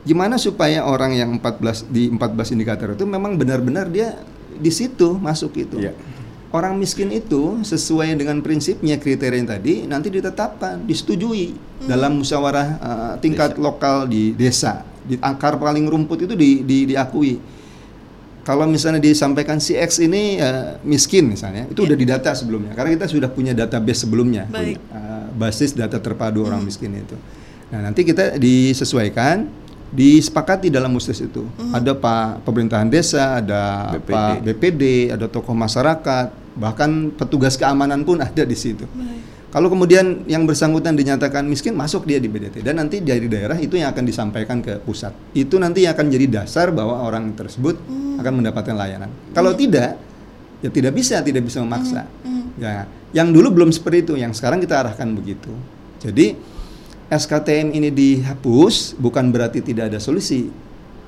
Gimana 0.00 0.36
supaya 0.36 0.84
orang 0.84 1.12
yang 1.12 1.30
14 1.36 1.84
di 1.86 2.08
14 2.08 2.52
indikator 2.52 2.92
itu 2.92 3.04
memang 3.04 3.36
benar-benar 3.36 3.86
dia 3.86 4.16
di 4.50 4.68
situ 4.68 5.16
masuk 5.16 5.52
itu. 5.56 5.76
Iya. 5.76 5.92
Orang 6.50 6.82
miskin 6.82 7.14
itu 7.14 7.62
sesuai 7.62 8.18
dengan 8.18 8.42
prinsipnya 8.42 8.98
kriteria 8.98 9.38
yang 9.38 9.46
tadi 9.46 9.74
nanti 9.86 10.10
ditetapkan, 10.10 10.82
disetujui 10.82 11.54
dalam 11.86 12.18
musyawarah 12.18 12.68
uh, 12.82 13.14
tingkat 13.22 13.54
lokal 13.54 14.10
di 14.10 14.34
desa. 14.34 14.82
Di 15.06 15.14
akar 15.22 15.62
paling 15.62 15.86
rumput 15.86 16.26
itu 16.26 16.34
di, 16.34 16.66
di- 16.66 16.90
diakui 16.90 17.38
kalau 18.40 18.64
misalnya 18.66 18.98
disampaikan 18.98 19.60
si 19.60 19.76
X 19.76 20.00
ini 20.00 20.40
eh, 20.40 20.80
miskin 20.82 21.28
misalnya, 21.28 21.68
itu 21.68 21.84
udah 21.84 21.96
didata 21.96 22.32
sebelumnya. 22.32 22.72
Karena 22.72 22.96
kita 22.96 23.06
sudah 23.06 23.28
punya 23.28 23.52
database 23.52 24.08
sebelumnya, 24.08 24.48
Baik. 24.48 24.80
Eh, 24.80 25.26
basis 25.36 25.76
data 25.76 26.00
terpadu 26.00 26.48
orang 26.48 26.64
miskin 26.64 26.90
itu. 26.96 27.16
Nah 27.70 27.86
nanti 27.86 28.02
kita 28.02 28.40
disesuaikan, 28.40 29.46
disepakati 29.92 30.72
dalam 30.72 30.90
mustis 30.90 31.20
itu. 31.20 31.46
Ada 31.70 31.92
pak 31.92 32.42
pemerintahan 32.42 32.88
desa, 32.88 33.38
ada 33.38 33.94
BPD. 33.94 34.10
pak 34.10 34.34
BPD, 34.42 34.82
ada 35.14 35.26
tokoh 35.28 35.54
masyarakat, 35.54 36.26
bahkan 36.58 37.14
petugas 37.14 37.54
keamanan 37.54 38.02
pun 38.02 38.18
ada 38.18 38.42
di 38.42 38.56
situ. 38.56 38.86
Kalau 39.50 39.66
kemudian 39.66 40.22
yang 40.30 40.46
bersangkutan 40.46 40.94
dinyatakan 40.94 41.42
miskin, 41.42 41.74
masuk 41.74 42.06
dia 42.06 42.22
di 42.22 42.30
BDT 42.30 42.62
dan 42.62 42.78
nanti 42.78 43.02
dari 43.02 43.26
daerah 43.26 43.58
itu 43.58 43.74
yang 43.74 43.90
akan 43.90 44.06
disampaikan 44.06 44.62
ke 44.62 44.78
pusat. 44.78 45.10
Itu 45.34 45.58
nanti 45.58 45.82
yang 45.82 45.98
akan 45.98 46.06
jadi 46.06 46.26
dasar 46.30 46.70
bahwa 46.70 47.02
orang 47.02 47.34
tersebut 47.34 47.74
akan 48.22 48.32
mendapatkan 48.38 48.74
layanan. 48.78 49.10
Kalau 49.34 49.50
tidak, 49.58 49.98
ya 50.62 50.70
tidak 50.70 50.94
bisa, 50.94 51.18
tidak 51.26 51.42
bisa 51.42 51.58
memaksa. 51.66 52.06
Ya, 52.62 52.86
yang 53.10 53.34
dulu 53.34 53.50
belum 53.50 53.70
seperti 53.74 54.06
itu, 54.06 54.14
yang 54.14 54.30
sekarang 54.30 54.62
kita 54.62 54.86
arahkan 54.86 55.10
begitu. 55.18 55.50
Jadi 55.98 56.38
SKTM 57.10 57.74
ini 57.74 57.90
dihapus 57.90 58.94
bukan 59.02 59.34
berarti 59.34 59.66
tidak 59.66 59.90
ada 59.90 59.98
solusi. 59.98 60.46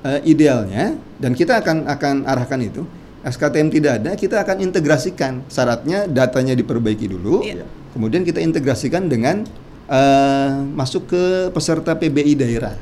Eh, 0.03 0.19
idealnya 0.27 0.99
dan 1.15 1.31
kita 1.31 1.63
akan 1.63 1.87
akan 1.87 2.27
arahkan 2.27 2.59
itu. 2.59 2.83
SKTM 3.23 3.71
tidak 3.71 4.03
ada, 4.03 4.11
kita 4.19 4.43
akan 4.43 4.59
integrasikan. 4.59 5.47
Syaratnya 5.47 6.11
datanya 6.11 6.53
diperbaiki 6.53 7.07
dulu. 7.07 7.39
Iya. 7.39 7.63
Kemudian 7.95 8.27
kita 8.27 8.43
integrasikan 8.43 9.07
dengan 9.07 9.47
eh, 9.87 10.51
masuk 10.75 11.07
ke 11.07 11.23
peserta 11.55 11.95
PBI 11.95 12.35
daerah. 12.35 12.75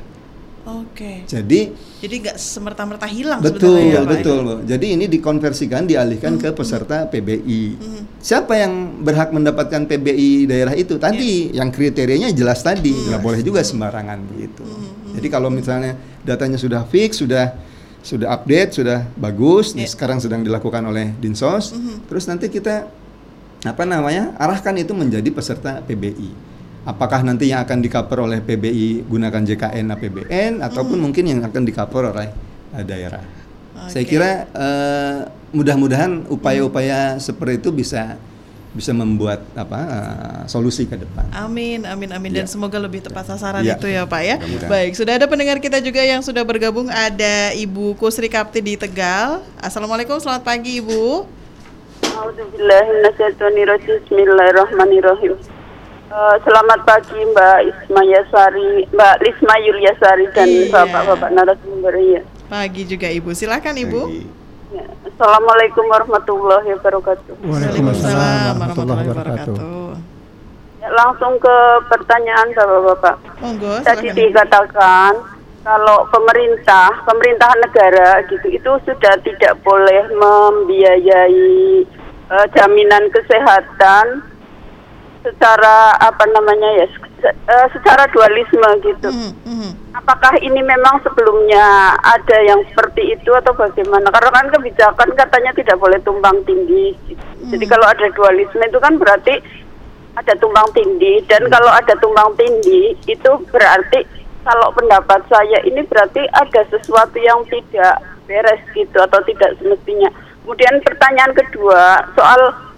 Oke. 0.61 1.25
Jadi 1.25 1.73
Jadi 2.01 2.15
nggak 2.21 2.37
semerta-merta 2.37 3.05
hilang 3.09 3.41
betul 3.41 3.81
ya, 3.81 4.01
Pak, 4.01 4.05
ya? 4.05 4.09
betul. 4.09 4.45
Jadi 4.65 4.85
ini 4.93 5.05
dikonversikan 5.09 5.89
dialihkan 5.89 6.37
ke 6.37 6.53
peserta 6.53 7.05
PBI. 7.09 7.77
Siapa 8.21 8.57
yang 8.57 9.01
berhak 9.01 9.33
mendapatkan 9.33 9.85
PBI 9.89 10.45
daerah 10.45 10.73
itu? 10.77 11.01
Tadi 11.01 11.53
yang 11.53 11.73
kriterianya 11.73 12.29
jelas 12.33 12.61
tadi, 12.61 12.93
nggak 12.93 13.21
boleh 13.21 13.41
juga 13.41 13.65
sembarangan 13.65 14.21
begitu. 14.33 14.65
Jadi 15.17 15.27
kalau 15.29 15.49
misalnya 15.49 15.97
datanya 16.21 16.57
sudah 16.61 16.85
fix, 16.85 17.21
sudah 17.21 17.57
sudah 18.01 18.33
update, 18.33 18.81
sudah 18.81 19.05
bagus, 19.13 19.77
Iya. 19.77 19.85
sekarang 19.89 20.17
sedang 20.17 20.41
dilakukan 20.41 20.81
oleh 20.81 21.13
Dinsos, 21.21 21.73
terus 22.09 22.25
nanti 22.25 22.49
kita 22.49 22.89
apa 23.61 23.83
namanya 23.85 24.33
arahkan 24.41 24.73
itu 24.77 24.91
menjadi 24.97 25.29
peserta 25.29 25.85
PBI. 25.85 26.33
Apakah 26.81 27.21
nanti 27.21 27.53
yang 27.53 27.61
akan 27.61 27.77
di 27.77 27.89
cover 27.93 28.25
oleh 28.25 28.41
PBI 28.41 29.05
gunakan 29.05 29.41
JKN 29.45 29.85
APBN 29.93 30.65
ataupun 30.65 30.97
mungkin 30.97 31.29
yang 31.29 31.39
akan 31.45 31.61
di 31.61 31.69
cover 31.69 32.09
oleh 32.09 32.33
eh, 32.73 32.81
daerah. 32.81 33.21
Saya 33.85 34.01
Oke. 34.01 34.17
kira 34.17 34.49
eh, 34.49 35.17
mudah-mudahan 35.53 36.25
upaya-upaya 36.25 37.21
seperti 37.21 37.61
itu 37.61 37.69
bisa 37.69 38.17
bisa 38.71 38.95
membuat 38.95 39.43
apa 39.51 39.79
eh, 39.83 40.41
solusi 40.47 40.87
ke 40.87 40.95
depan. 40.95 41.27
Amin, 41.35 41.83
amin, 41.83 42.09
amin, 42.09 42.31
dan 42.31 42.47
Ya. 42.47 42.49
semoga 42.49 42.79
lebih 42.79 43.03
tepat 43.03 43.27
sasaran 43.27 43.59
Ya. 43.61 43.75
itu 43.75 43.83
ya 43.85 44.07
Pak 44.07 44.21
ya. 44.23 44.35
Mudah-mudahan. 44.39 44.71
Baik, 44.71 44.91
sudah 44.95 45.13
ada 45.19 45.27
pendengar 45.27 45.59
kita 45.59 45.83
juga 45.83 45.99
yang 45.99 46.23
sudah 46.23 46.43
bergabung. 46.43 46.87
Ada 46.87 47.51
Ibu 47.51 47.99
Kusri 47.99 48.31
Kapti 48.31 48.63
di 48.63 48.79
Tegal. 48.79 49.43
Assalamualaikum, 49.59 50.15
selamat 50.17 50.43
pagi 50.43 50.79
Ibu. 50.79 51.27
Bismillahirrahmanirrahim. 53.91 55.33
Eh, 56.11 56.35
selamat 56.43 56.79
pagi 56.83 57.19
Mbak 57.23 57.57
Isma 57.71 58.01
Yasari, 58.03 58.83
Mbak 58.91 59.15
Lisma 59.23 59.55
Yuliasari 59.63 60.25
dan 60.35 60.47
Iya. 60.47 60.67
bapak-bapak 60.67 61.29
narasumber 61.31 61.95
ya. 61.97 62.21
Pagi 62.47 62.83
juga 62.83 63.07
Ibu. 63.07 63.31
Silakan 63.31 63.75
Ibu. 63.79 64.01
Pagi. 64.05 64.40
Assalamualaikum 64.71 65.83
warahmatullahi 65.91 66.71
wabarakatuh. 66.79 67.33
Waalaikumsalam 67.43 68.55
warahmatullahi 68.55 69.05
wabarakatuh. 69.11 69.55
Ya, 70.79 70.89
langsung 70.95 71.35
ke 71.43 71.55
pertanyaan 71.91 72.55
bapak-bapak. 72.55 73.15
Monggo, 73.43 73.83
Tadi 73.83 74.07
dikatakan 74.15 75.11
kalau 75.67 76.07
pemerintah, 76.07 76.87
pemerintahan 77.03 77.59
negara 77.59 78.23
gitu 78.31 78.47
itu 78.47 78.71
sudah 78.87 79.13
tidak 79.27 79.59
boleh 79.61 80.07
membiayai 80.15 81.83
eh, 82.31 82.45
jaminan 82.55 83.11
kesehatan 83.11 84.23
secara 85.21 85.93
apa 86.01 86.25
namanya 86.33 86.69
ya, 86.81 86.87
eh, 87.29 87.67
secara 87.77 88.09
dualisme 88.09 88.69
gitu. 88.81 89.09
Mhm, 89.09 89.31
mhm. 89.45 89.71
Apakah 89.91 90.33
ini 90.41 90.61
memang 90.63 91.03
sebelumnya 91.05 91.93
ada 92.01 92.37
yang 92.41 92.63
seperti 92.73 93.13
itu 93.13 93.29
atau 93.35 93.53
bagaimana? 93.53 94.09
Karena 94.09 94.31
kan 94.33 94.47
kebijakan 94.49 95.09
katanya 95.13 95.51
tidak 95.53 95.77
boleh 95.77 95.99
tumpang 96.01 96.41
tindih. 96.47 96.97
gitu. 97.05 97.23
Jadi 97.51 97.65
kalau 97.69 97.85
ada 97.85 98.07
dualisme 98.15 98.63
itu 98.63 98.79
kan 98.81 98.95
berarti 98.97 99.35
ada 100.15 100.33
tumpang 100.39 100.67
tindih 100.75 101.23
dan 101.27 101.47
kalau 101.47 101.71
ada 101.71 101.93
tumpang 101.99 102.35
tindih 102.35 102.95
itu 103.07 103.31
berarti 103.51 104.03
kalau 104.41 104.73
pendapat 104.73 105.21
saya 105.29 105.61
ini 105.63 105.85
berarti 105.85 106.25
ada 106.33 106.61
sesuatu 106.67 107.15
yang 107.21 107.45
tidak 107.47 108.01
beres 108.25 108.61
gitu 108.73 108.97
atau 108.97 109.21
tidak 109.27 109.55
semestinya. 109.61 110.09
Kemudian 110.41 110.81
pertanyaan 110.81 111.31
kedua 111.37 112.01
soal 112.17 112.70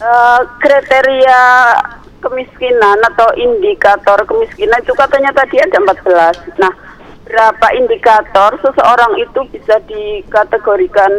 eh, 0.00 0.40
kriteria 0.58 1.42
kemiskinan 2.24 2.98
atau 3.12 3.28
indikator 3.36 4.24
kemiskinan 4.24 4.80
itu 4.80 4.96
katanya 4.96 5.30
tadi 5.36 5.60
ada 5.60 5.76
14. 5.76 6.56
Nah, 6.56 6.72
berapa 7.28 7.66
indikator 7.76 8.56
seseorang 8.64 9.12
itu 9.20 9.40
bisa 9.52 9.76
dikategorikan 9.84 11.12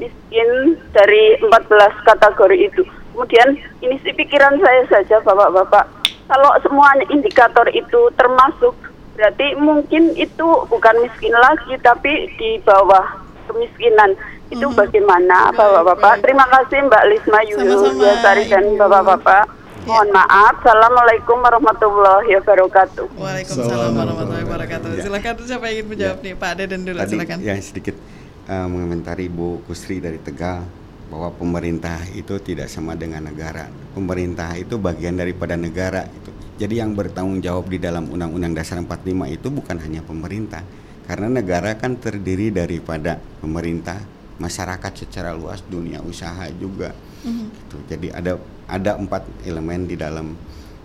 miskin 0.00 0.80
dari 0.96 1.36
14 1.44 2.08
kategori 2.08 2.58
itu. 2.72 2.82
Kemudian 3.12 3.56
ini 3.80 3.96
sih 4.04 4.12
pikiran 4.12 4.60
saya 4.60 4.84
saja 4.88 5.20
Bapak-bapak. 5.24 5.88
Kalau 6.28 6.52
semua 6.64 6.92
indikator 7.08 7.64
itu 7.72 8.12
termasuk 8.18 8.76
berarti 9.16 9.56
mungkin 9.56 10.12
itu 10.20 10.48
bukan 10.68 10.96
miskin 11.00 11.32
lagi 11.32 11.80
tapi 11.80 12.28
di 12.36 12.60
bawah 12.64 13.24
kemiskinan. 13.48 14.12
Itu 14.46 14.66
bagaimana 14.70 15.50
Baik, 15.50 15.58
Bapak-bapak? 15.58 15.98
baik. 15.98 16.22
Terima 16.22 16.44
kasih 16.46 16.78
Mbak 16.86 17.02
Lisma 17.10 17.38
Sama-sama, 17.42 17.86
Yuliasari 17.90 18.44
dan. 18.46 18.64
Bapak-bapak. 18.78 19.44
Mohon 19.86 20.08
maaf. 20.10 20.54
Assalamualaikum 20.62 21.36
warahmatullahi 21.42 22.30
wabarakatuh. 22.42 23.06
Waalaikumsalam 23.14 23.92
warahmatullahi 23.94 24.44
wabarakatuh. 24.46 24.88
Ya. 24.98 25.02
Silakan 25.06 25.34
siapa 25.46 25.64
yang 25.70 25.74
ingin 25.78 25.86
menjawab 25.86 26.18
nih 26.22 26.34
Pak 26.34 26.52
Deden 26.58 26.80
dulu 26.82 26.98
Tadi 26.98 27.10
silakan. 27.14 27.36
yang 27.38 27.58
sedikit 27.62 27.94
eh, 28.46 28.66
mengomentari 28.66 29.26
Bu 29.30 29.62
Kusri 29.62 30.02
dari 30.02 30.18
Tegal 30.18 30.66
bahwa 31.06 31.30
pemerintah 31.38 32.02
itu 32.18 32.34
tidak 32.42 32.66
sama 32.66 32.98
dengan 32.98 33.30
negara. 33.30 33.70
Pemerintah 33.94 34.58
itu 34.58 34.74
bagian 34.74 35.14
daripada 35.14 35.54
negara 35.54 36.02
itu. 36.10 36.30
Jadi 36.56 36.82
yang 36.82 36.98
bertanggung 36.98 37.38
jawab 37.38 37.70
di 37.70 37.78
dalam 37.78 38.10
Undang-Undang 38.10 38.58
Dasar 38.58 38.82
45 38.82 39.06
itu 39.30 39.48
bukan 39.54 39.76
hanya 39.78 40.02
pemerintah. 40.02 40.66
Karena 41.06 41.30
negara 41.30 41.78
kan 41.78 41.94
terdiri 41.94 42.50
daripada 42.50 43.22
pemerintah, 43.38 44.02
masyarakat 44.36 44.92
secara 45.06 45.32
luas, 45.32 45.64
dunia 45.66 46.00
usaha 46.04 46.46
juga. 46.56 46.92
Gitu. 47.26 47.76
Jadi 47.90 48.08
ada 48.12 48.38
ada 48.66 48.98
empat 48.98 49.26
elemen 49.42 49.88
di 49.88 49.96
dalam. 49.98 50.36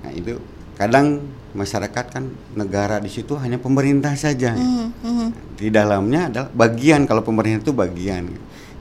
Nah 0.01 0.11
itu 0.13 0.39
kadang 0.79 1.21
masyarakat 1.51 2.05
kan 2.09 2.23
negara 2.55 2.97
di 2.97 3.11
situ 3.11 3.35
hanya 3.37 3.59
pemerintah 3.59 4.15
saja. 4.15 4.55
Mhm, 4.55 4.87
mhm. 5.03 5.27
Di 5.59 5.67
dalamnya 5.69 6.31
adalah 6.31 6.49
bagian 6.49 7.05
kalau 7.05 7.21
pemerintah 7.21 7.69
itu 7.69 7.75
bagian. 7.75 8.31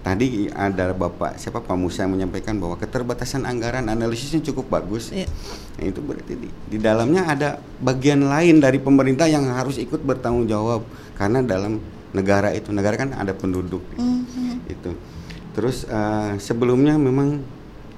Tadi 0.01 0.49
ada 0.49 0.97
Bapak 0.97 1.37
siapa 1.37 1.61
Pak 1.61 1.77
Musa 1.77 2.09
yang 2.09 2.17
menyampaikan 2.17 2.57
bahwa 2.57 2.81
keterbatasan 2.81 3.45
anggaran 3.45 3.85
analisisnya 3.85 4.41
cukup 4.41 4.81
bagus. 4.81 5.13
Iya. 5.13 5.29
Nah, 5.77 5.85
itu 5.85 6.01
berarti 6.01 6.41
di, 6.41 6.49
di 6.49 6.79
dalamnya 6.81 7.29
ada 7.29 7.61
bagian 7.85 8.25
lain 8.25 8.65
dari 8.65 8.81
pemerintah 8.81 9.29
yang 9.29 9.45
harus 9.53 9.77
ikut 9.77 10.01
bertanggung 10.01 10.49
jawab 10.49 10.89
karena 11.21 11.45
dalam 11.45 11.85
negara 12.17 12.51
itu 12.57 12.73
negara 12.75 12.97
kan 12.99 13.15
ada 13.15 13.31
penduduk 13.37 13.85
Mhm. 13.95 14.40
Itu. 14.69 14.93
Terus 15.55 15.87
eh, 15.87 16.35
sebelumnya 16.43 16.99
memang 16.99 17.43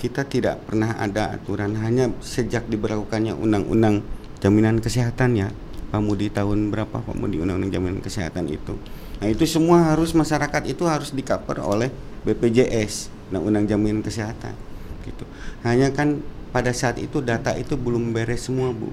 kita 0.03 0.27
tidak 0.27 0.67
pernah 0.67 0.99
ada 0.99 1.31
aturan 1.39 1.79
hanya 1.79 2.11
sejak 2.19 2.67
diberlakukannya 2.67 3.39
undang-undang 3.39 4.03
jaminan 4.43 4.83
kesehatan 4.83 5.39
ya 5.39 5.49
Pak 5.95 6.03
Mudi 6.03 6.27
tahun 6.27 6.75
berapa 6.75 7.07
Pak 7.07 7.15
Mudi 7.15 7.39
undang-undang 7.39 7.71
jaminan 7.71 8.01
kesehatan 8.03 8.51
itu. 8.51 8.75
Nah 9.23 9.31
itu 9.31 9.47
semua 9.47 9.95
harus 9.95 10.11
masyarakat 10.17 10.67
itu 10.67 10.83
harus 10.91 11.15
di 11.15 11.23
cover 11.23 11.63
oleh 11.63 11.95
BPJS 12.27 13.13
undang-undang 13.31 13.71
jaminan 13.71 14.03
kesehatan 14.03 14.59
gitu. 15.07 15.23
Hanya 15.63 15.95
kan 15.95 16.19
pada 16.51 16.75
saat 16.75 16.99
itu 16.99 17.23
data 17.23 17.55
itu 17.55 17.79
belum 17.79 18.11
beres 18.11 18.51
semua 18.51 18.75
Bu, 18.75 18.91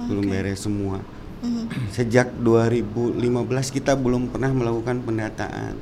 belum 0.00 0.32
beres 0.32 0.64
semua. 0.64 1.04
Mhm. 1.44 1.92
Sejak 1.92 2.32
2015 2.40 3.68
kita 3.68 3.94
belum 3.94 4.32
pernah 4.32 4.50
melakukan 4.50 5.04
pendataan 5.04 5.76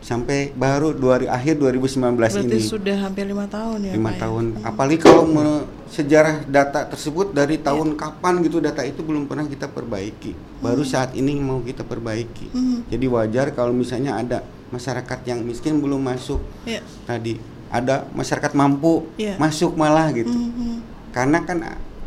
sampai 0.00 0.50
baru 0.50 0.90
dua, 0.90 1.20
akhir 1.22 1.60
2019 1.60 2.16
Berarti 2.16 2.40
ini 2.42 2.56
sudah 2.58 2.96
hampir 2.98 3.24
lima 3.24 3.44
tahun 3.44 3.84
ya 3.84 3.92
lima 3.92 4.08
Pak 4.08 4.14
ya? 4.14 4.20
tahun 4.24 4.44
apalagi 4.64 4.98
kalau 4.98 5.24
me- 5.24 5.64
sejarah 5.86 6.46
data 6.46 6.86
tersebut 6.86 7.30
dari 7.30 7.58
tahun 7.58 7.94
kapan 7.94 8.40
gitu 8.40 8.58
data 8.58 8.80
itu 8.80 9.02
belum 9.02 9.26
pernah 9.26 9.44
kita 9.44 9.66
perbaiki 9.66 10.32
baru 10.58 10.80
saat 10.82 11.12
ini 11.12 11.36
mau 11.36 11.60
kita 11.60 11.82
perbaiki 11.82 12.48
Mhm. 12.48 12.88
jadi 12.88 13.06
wajar 13.06 13.46
kalau 13.50 13.70
misalnya 13.70 14.16
ada 14.16 14.40
masyarakat 14.70 15.18
yang 15.26 15.42
miskin 15.42 15.76
belum 15.76 16.00
masuk 16.00 16.40
Iya. 16.64 16.80
tadi 17.04 17.36
ada 17.68 18.08
masyarakat 18.10 18.52
mampu 18.52 19.04
Iya. 19.14 19.36
masuk 19.36 19.76
malah 19.76 20.08
gitu 20.10 20.30
Mhm. 20.30 20.80
karena 21.10 21.42
kan 21.42 21.58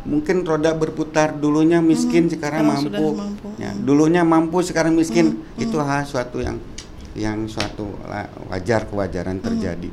mungkin 0.04 0.44
roda 0.44 0.68
berputar 0.70 1.32
dulunya 1.32 1.80
miskin 1.80 2.28
sekarang, 2.28 2.60
Hmm, 2.60 2.76
Sekarang 2.76 2.84
sudah 2.84 3.00
mampu, 3.00 3.16
mampu. 3.16 3.48
Ya, 3.56 3.70
Hmm. 3.70 3.80
dulunya 3.80 4.20
mampu 4.20 4.60
sekarang 4.60 4.92
miskin 4.92 5.40
Hmm, 5.40 5.62
itu 5.64 5.76
hal 5.78 6.04
suatu 6.04 6.40
yang 6.40 6.60
yang 7.14 7.46
suatu 7.46 7.86
wajar 8.46 8.84
kewajaran 8.84 9.38
Hmm. 9.38 9.46
terjadi. 9.46 9.90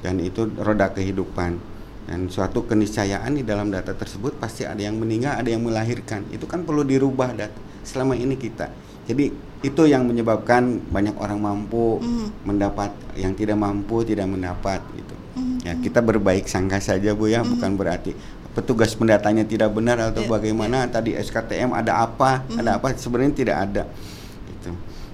Dan 0.00 0.18
itu 0.18 0.50
roda 0.56 0.90
kehidupan. 0.90 1.56
Dan 2.02 2.26
suatu 2.26 2.66
keniscayaan 2.66 3.30
di 3.32 3.46
dalam 3.46 3.70
data 3.70 3.94
tersebut 3.94 4.34
pasti 4.34 4.66
ada 4.66 4.78
yang 4.78 4.98
meninggal 4.98 5.38
ada 5.38 5.46
yang 5.46 5.62
melahirkan. 5.62 6.26
Itu 6.28 6.44
kan 6.44 6.66
perlu 6.66 6.82
dirubah 6.82 7.30
data 7.32 7.54
selama 7.80 8.12
ini 8.12 8.34
kita. 8.34 8.66
Jadi 9.02 9.30
itu 9.62 9.82
yang 9.84 10.02
menyebabkan 10.04 10.82
banyak 10.88 11.14
orang 11.14 11.38
mampu 11.38 11.98
Hmm. 11.98 12.34
mendapat 12.42 12.90
yang 13.14 13.30
tidak 13.32 13.54
mampu 13.54 14.02
tidak 14.02 14.26
mendapat 14.26 14.82
gitu. 14.92 15.14
Hmm. 15.32 15.56
ya 15.62 15.72
kita 15.74 16.04
berbaik 16.04 16.44
sangka 16.44 16.76
saja 16.76 17.16
bu 17.16 17.24
ya 17.24 17.40
bukan 17.40 17.72
berarti 17.72 18.12
petugas 18.52 18.92
pendatanya 18.92 19.48
tidak 19.48 19.72
benar 19.72 19.96
atau 20.04 20.20
Iya, 20.20 20.28
bagaimana. 20.28 20.84
tadi 20.86 21.16
SKTM 21.16 21.72
ada 21.72 22.04
apa 22.04 22.44
ada 22.52 22.76
apa? 22.76 22.92
Sebenarnya 22.92 23.32
tidak 23.32 23.56
ada 23.62 23.82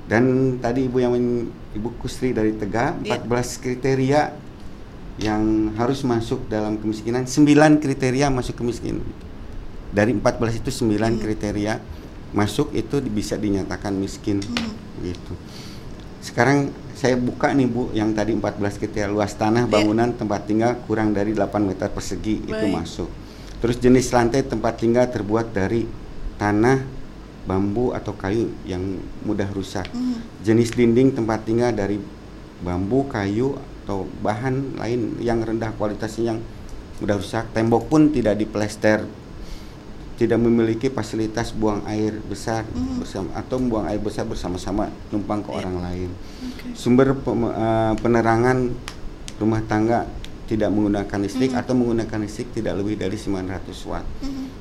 dan 0.09 0.57
tadi 0.59 0.89
ibu 0.89 0.99
yang 0.99 1.13
ibu 1.77 1.89
Kusri 2.01 2.33
dari 2.33 2.57
Tegak 2.57 3.05
Iya. 3.05 3.21
14 3.23 3.61
kriteria 3.61 4.21
yang 5.19 5.75
harus 5.77 6.01
masuk 6.03 6.49
dalam 6.49 6.81
kemiskinan 6.81 7.29
9 7.29 7.83
kriteria 7.83 8.33
masuk 8.33 8.57
kemiskinan 8.57 9.05
dari 9.93 10.17
14 10.17 10.61
itu 10.65 10.71
9 10.89 11.21
kriteria 11.21 11.77
masuk 12.31 12.73
itu 12.73 13.01
bisa 13.09 13.37
dinyatakan 13.37 13.93
miskin 13.97 14.41
gitu. 15.01 15.33
Sekarang 16.21 16.69
saya 16.93 17.15
buka 17.15 17.55
nih 17.55 17.65
Bu 17.65 17.89
yang 17.95 18.11
tadi 18.13 18.35
14 18.35 18.59
kriteria 18.77 19.09
luas 19.09 19.33
tanah 19.33 19.65
Iya. 19.65 19.73
bangunan 19.73 20.11
tempat 20.13 20.45
tinggal 20.45 20.77
kurang 20.85 21.15
dari 21.15 21.33
8 21.33 21.63
meter 21.63 21.89
persegi 21.89 22.43
itu 22.43 22.53
Baik. 22.53 22.75
masuk. 22.75 23.09
Terus 23.59 23.77
jenis 23.79 24.13
lantai 24.13 24.45
tempat 24.45 24.79
tinggal 24.79 25.09
terbuat 25.11 25.51
dari 25.51 25.83
tanah, 26.39 26.79
bambu 27.49 27.97
atau 27.97 28.13
kayu 28.13 28.53
yang 28.69 29.01
mudah 29.25 29.49
rusak. 29.49 29.89
Hmm. 29.89 30.21
Jenis 30.45 30.77
dinding 30.77 31.17
tempat 31.17 31.49
tinggal 31.49 31.73
dari 31.73 31.97
bambu, 32.61 33.09
kayu 33.09 33.57
atau 33.85 34.05
bahan 34.21 34.77
lain 34.77 35.17
yang 35.25 35.41
rendah 35.41 35.73
kualitasnya 35.81 36.37
yang 36.37 36.39
mudah 37.01 37.17
rusak. 37.17 37.49
Tembok 37.57 37.89
pun 37.89 38.13
tidak 38.13 38.37
diplester 38.37 39.09
tidak 40.19 40.43
memiliki 40.43 40.91
fasilitas 40.91 41.55
buang 41.55 41.87
air 41.87 42.11
besar 42.27 42.67
bersama 42.99 43.31
atau 43.39 43.57
buang 43.63 43.87
air 43.87 44.03
besar 44.03 44.27
bersama-sama 44.27 44.91
numpang 45.15 45.47
ke 45.47 45.51
orang 45.55 45.79
lain. 45.79 46.11
Sumber 46.75 47.15
pem- 47.15 47.55
eh, 47.55 47.95
penerangan 48.03 48.75
rumah 49.39 49.63
tangga 49.71 50.11
tidak 50.51 50.75
menggunakan 50.75 51.19
listrik 51.23 51.55
atau 51.55 51.71
menggunakan 51.79 52.19
listrik 52.27 52.51
tidak 52.51 52.83
lebih 52.83 52.99
dari 52.99 53.15
900 53.15 53.79
watt. 53.87 54.03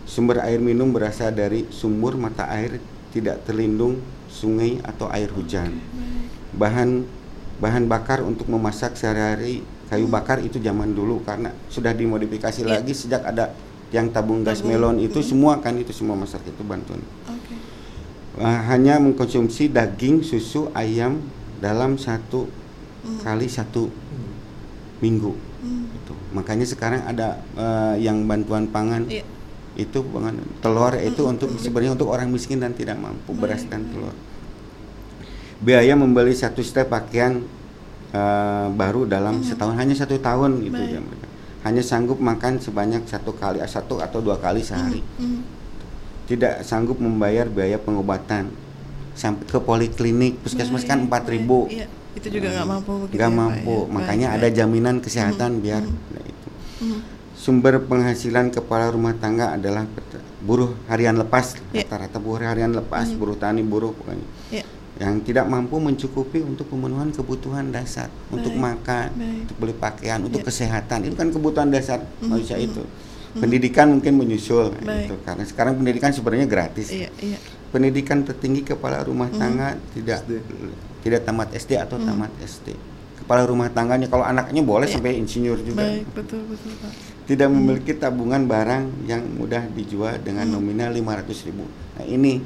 Sumber 0.07 0.39
air 0.39 0.63
minum 0.63 0.95
berasal 0.95 1.35
dari 1.35 1.67
sumur 1.67 2.15
mata 2.15 2.47
air 2.47 2.79
tidak 3.11 3.43
terlindung 3.43 3.99
sungai 4.31 4.79
atau 4.81 5.11
air 5.11 5.27
hujan. 5.35 5.75
Bahan 6.55 7.03
bahan 7.59 7.91
bakar 7.91 8.23
untuk 8.23 8.47
memasak 8.47 8.95
sehari-hari 8.95 9.67
kayu 9.91 10.07
bakar 10.07 10.39
itu 10.39 10.63
zaman 10.63 10.95
dulu 10.95 11.19
karena 11.27 11.51
sudah 11.67 11.91
dimodifikasi 11.91 12.63
Iya. 12.63 12.79
lagi 12.79 12.93
sejak 12.95 13.23
ada 13.23 13.51
yang 13.91 14.11
tabung 14.11 14.43
gas 14.43 14.59
Tabung. 14.63 14.75
melon 14.75 14.97
itu 15.03 15.19
semua 15.23 15.59
kan 15.59 15.75
itu 15.75 15.91
semua 15.91 16.15
masak 16.15 16.43
itu 16.47 16.61
bantuan. 16.63 16.99
Oke. 17.27 17.55
Uh, 18.37 18.59
hanya 18.69 18.99
mengkonsumsi 19.01 19.71
daging, 19.71 20.21
susu, 20.21 20.69
ayam 20.71 21.19
dalam 21.57 21.97
satu 21.97 22.47
kali 23.23 23.47
satu 23.49 23.89
minggu. 24.99 25.33
Itu. 25.97 26.13
Makanya 26.35 26.67
sekarang 26.67 27.01
ada 27.07 27.41
uh, 27.57 27.95
yang 27.97 28.23
bantuan 28.27 28.67
pangan 28.69 29.03
Iya. 29.09 29.25
Itu 29.77 30.01
telur 30.57 30.93
itu 30.97 31.21
untuk 31.29 31.53
sebenarnya 31.61 31.93
untuk 31.93 32.09
orang 32.09 32.33
miskin 32.33 32.57
dan 32.57 32.73
tidak 32.73 32.97
mampu 32.97 33.29
beras 33.37 33.61
dan 33.69 33.85
telur. 33.85 34.13
Biaya 35.61 35.93
membeli 35.93 36.33
satu 36.33 36.65
setel 36.65 36.89
pakaian 36.89 37.45
uh, 38.13 38.67
baru 38.73 39.05
dalam 39.05 39.45
setahun 39.45 39.77
hanya 39.77 39.93
satu 39.93 40.17
tahun 40.17 40.65
gitu 40.65 40.81
Baik. 40.81 40.97
ya 40.97 40.99
mereka. 41.01 41.27
Hanya 41.65 41.83
sanggup 41.85 42.17
makan 42.17 42.57
sebanyak 42.57 43.05
satu 43.05 43.37
kali 43.37 43.61
satu 43.69 44.01
atau 44.01 44.17
dua 44.17 44.41
kali 44.41 44.65
sehari. 44.65 45.05
Tidak 46.25 46.65
sanggup 46.65 46.97
membayar 46.97 47.45
biaya 47.45 47.77
pengobatan. 47.77 48.49
Sampai 49.17 49.49
ke 49.49 49.57
poliklinik 49.57 50.45
puskesmas 50.45 50.85
kan 50.85 51.09
empat 51.09 51.25
ribu. 51.25 51.65
Iya, 51.73 51.89
itu 52.17 52.27
juga 52.37 52.53
nggak 52.53 52.67
mampu 52.69 52.91
nggak 53.13 53.31
ya, 53.31 53.33
mampu. 53.33 53.75
ya. 53.85 53.93
makanya 53.93 54.27
Baik, 54.33 54.37
ada 54.41 54.47
jaminan 54.53 54.95
kesehatan 55.01 55.51
biar 55.61 55.83
nah, 55.85 56.23
itu. 56.25 56.49
Sumber 57.37 57.77
penghasilan 57.79 58.49
kepala 58.49 58.89
rumah 58.89 59.13
tangga 59.13 59.53
adalah 59.53 59.85
buruh 60.41 60.73
harian 60.87 61.13
lepas 61.15 61.53
Iya. 61.69 61.85
rata-rata 61.85 62.17
buruh 62.17 62.41
harian 62.43 62.73
lepas 62.73 63.13
buruh 63.13 63.37
tani 63.37 63.61
buruh 63.61 63.93
pokoknya 63.93 64.25
Iya. 64.49 64.65
yang 64.97 65.21
tidak 65.21 65.45
mampu 65.45 65.77
mencukupi 65.77 66.41
untuk 66.41 66.65
pemenuhan 66.67 67.13
kebutuhan 67.13 67.69
dasar 67.69 68.09
untuk 68.27 68.49
Baik, 68.51 68.65
makan 68.81 69.07
baik. 69.13 69.41
untuk 69.45 69.55
beli 69.61 69.73
pakaian 69.77 70.19
untuk 70.19 70.41
Iya. 70.41 70.47
kesehatan 70.49 70.99
itu 71.05 71.15
kan 71.15 71.29
kebutuhan 71.29 71.69
dasar 71.69 72.01
Mhm, 72.01 72.25
manusia 72.25 72.57
mhm. 72.57 72.65
itu 72.65 72.81
pendidikan 73.37 73.87
mungkin 73.93 74.17
menyusul 74.17 74.73
Baik. 74.81 75.05
itu 75.05 75.15
karena 75.21 75.43
sekarang 75.45 75.73
pendidikan 75.77 76.09
sebenarnya 76.09 76.49
gratis 76.49 76.89
Iya, 76.89 77.13
iya. 77.21 77.37
pendidikan 77.69 78.25
tertinggi 78.25 78.65
kepala 78.65 79.05
rumah 79.05 79.29
Mhm. 79.29 79.37
tangga 79.37 79.77
tidak 79.93 80.25
tidak 80.99 81.21
tamat 81.23 81.53
SD 81.53 81.77
atau 81.77 82.01
tamat 82.01 82.33
SD. 82.41 82.73
Kepala 83.17 83.43
rumah 83.43 83.69
tangganya 83.69 84.07
kalau 84.07 84.23
anaknya 84.23 84.63
boleh 84.63 84.87
Iya. 84.87 84.97
sampai 84.97 85.19
insinyur 85.19 85.59
juga. 85.61 85.83
Baik, 85.83 86.07
betul 86.15 86.41
betul 86.47 86.73
Pak. 86.79 86.91
Tidak 87.27 87.47
memiliki 87.51 87.91
tabungan 87.91 88.47
barang 88.47 89.03
yang 89.03 89.19
mudah 89.35 89.67
dijual 89.75 90.15
dengan 90.23 90.47
Mhm. 90.47 90.53
nominal 90.55 90.89
500 90.95 91.43
ribu. 91.43 91.67
Nah 91.99 92.07
ini 92.07 92.39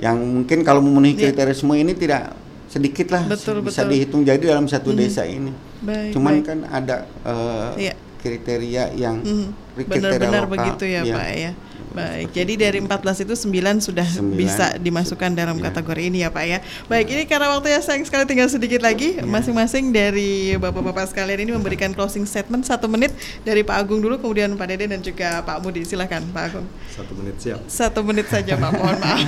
yang 0.00 0.16
mungkin 0.16 0.64
kalau 0.64 0.80
memenuhi 0.80 1.12
Iya. 1.14 1.20
kriteria 1.28 1.52
semua 1.52 1.76
ini 1.76 1.92
tidak 1.92 2.32
sedikit 2.66 3.12
lah 3.12 3.28
Betul, 3.28 3.60
bisa 3.60 3.84
betul. 3.84 3.92
dihitung 3.92 4.22
jadi 4.24 4.40
dalam 4.40 4.64
satu 4.64 4.94
Mhm. 4.94 4.98
desa 4.98 5.28
ini. 5.28 5.52
Baik. 5.84 6.16
Cuman 6.16 6.34
baik. 6.40 6.44
kan 6.48 6.58
ada 6.64 6.96
eh, 7.20 7.70
Iya. 7.76 7.94
kriteria 8.16 8.84
yang 8.96 9.20
Mhm. 9.20 9.48
kriteria 9.76 10.00
Benar-benar 10.16 10.42
lokal, 10.44 10.52
begitu 10.56 10.84
ya, 10.88 11.00
iya. 11.04 11.14
Pak 11.14 11.28
ya. 11.36 11.52
Baik, 11.90 12.30
jadi 12.30 12.52
dari 12.54 12.78
14 12.78 13.26
itu 13.26 13.34
9 13.34 13.82
sudah 13.82 14.06
Sembilan. 14.06 14.38
bisa 14.38 14.66
dimasukkan 14.78 15.30
dalam 15.34 15.58
Iya. 15.58 15.74
kategori 15.74 16.02
ini 16.06 16.18
ya 16.22 16.30
Pak 16.30 16.44
ya. 16.46 16.58
Baik, 16.86 17.06
ini 17.10 17.22
karena 17.26 17.50
waktunya 17.50 17.82
sayang 17.82 18.06
sekali 18.06 18.30
tinggal 18.30 18.46
sedikit 18.46 18.78
lagi. 18.78 19.18
Iya. 19.18 19.26
Masing-masing 19.26 19.90
dari 19.90 20.54
Bapak-Bapak 20.54 21.10
sekalian 21.10 21.42
ini 21.42 21.50
memberikan 21.50 21.90
closing 21.90 22.22
statement 22.30 22.62
satu 22.62 22.86
menit 22.86 23.10
dari 23.42 23.66
Pak 23.66 23.74
Agung 23.74 23.98
dulu, 23.98 24.22
kemudian 24.22 24.54
Pak 24.54 24.66
Dede 24.70 24.86
dan 24.86 25.02
juga 25.02 25.42
Pak 25.42 25.58
Mudi. 25.66 25.82
Silahkan 25.82 26.22
Pak 26.30 26.42
Agung. 26.54 26.66
Satu 26.94 27.12
menit 27.18 27.36
siap. 27.42 27.58
Satu 27.66 28.00
menit 28.06 28.30
saja 28.30 28.54
Pak, 28.54 28.70
mohon 28.70 28.98
maaf. 29.02 29.20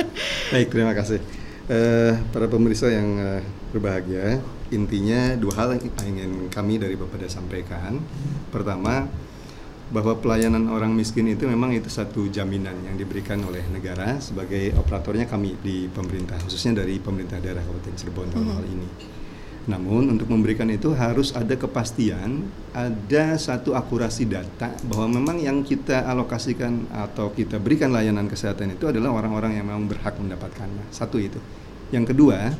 Baik, 0.52 0.68
terima 0.68 0.92
kasih. 0.92 1.16
Eh, 1.72 2.12
para 2.28 2.44
pemirsa 2.44 2.92
yang 2.92 3.08
eh, 3.16 3.40
berbahagia, 3.72 4.36
intinya 4.68 5.32
dua 5.40 5.54
hal 5.56 5.68
yang 5.80 5.88
ingin 6.12 6.30
kami 6.52 6.76
dari 6.76 6.92
Bapak 6.92 7.24
sampaikan. 7.32 8.04
Pertama, 8.52 9.08
bahwa 9.92 10.16
pelayanan 10.16 10.72
orang 10.72 10.96
miskin 10.96 11.28
itu 11.28 11.44
memang 11.44 11.76
itu 11.76 11.92
satu 11.92 12.24
jaminan 12.32 12.74
yang 12.88 12.96
diberikan 12.96 13.36
oleh 13.44 13.60
negara 13.68 14.16
sebagai 14.18 14.72
operatornya 14.80 15.28
kami 15.28 15.60
di 15.60 15.86
pemerintah, 15.92 16.40
khususnya 16.40 16.80
dari 16.80 16.96
pemerintah 16.96 17.36
daerah 17.38 17.60
Kabupaten 17.60 17.94
Cirebon 18.00 18.32
dalam 18.32 18.56
hal 18.56 18.64
ini. 18.64 18.88
Namun 19.62 20.10
untuk 20.10 20.26
memberikan 20.26 20.66
itu 20.72 20.90
harus 20.90 21.30
ada 21.36 21.54
kepastian, 21.54 22.50
ada 22.74 23.38
satu 23.38 23.78
akurasi 23.78 24.26
data 24.26 24.74
bahwa 24.90 25.22
memang 25.22 25.38
yang 25.38 25.62
kita 25.62 26.02
alokasikan 26.08 26.90
atau 26.90 27.30
kita 27.30 27.62
berikan 27.62 27.94
layanan 27.94 28.26
kesehatan 28.26 28.74
itu 28.74 28.90
adalah 28.90 29.14
orang-orang 29.14 29.60
yang 29.60 29.68
memang 29.70 29.86
berhak 29.86 30.18
mendapatkannya. 30.18 30.90
Satu 30.90 31.20
itu. 31.22 31.38
Yang 31.94 32.16
kedua, 32.16 32.56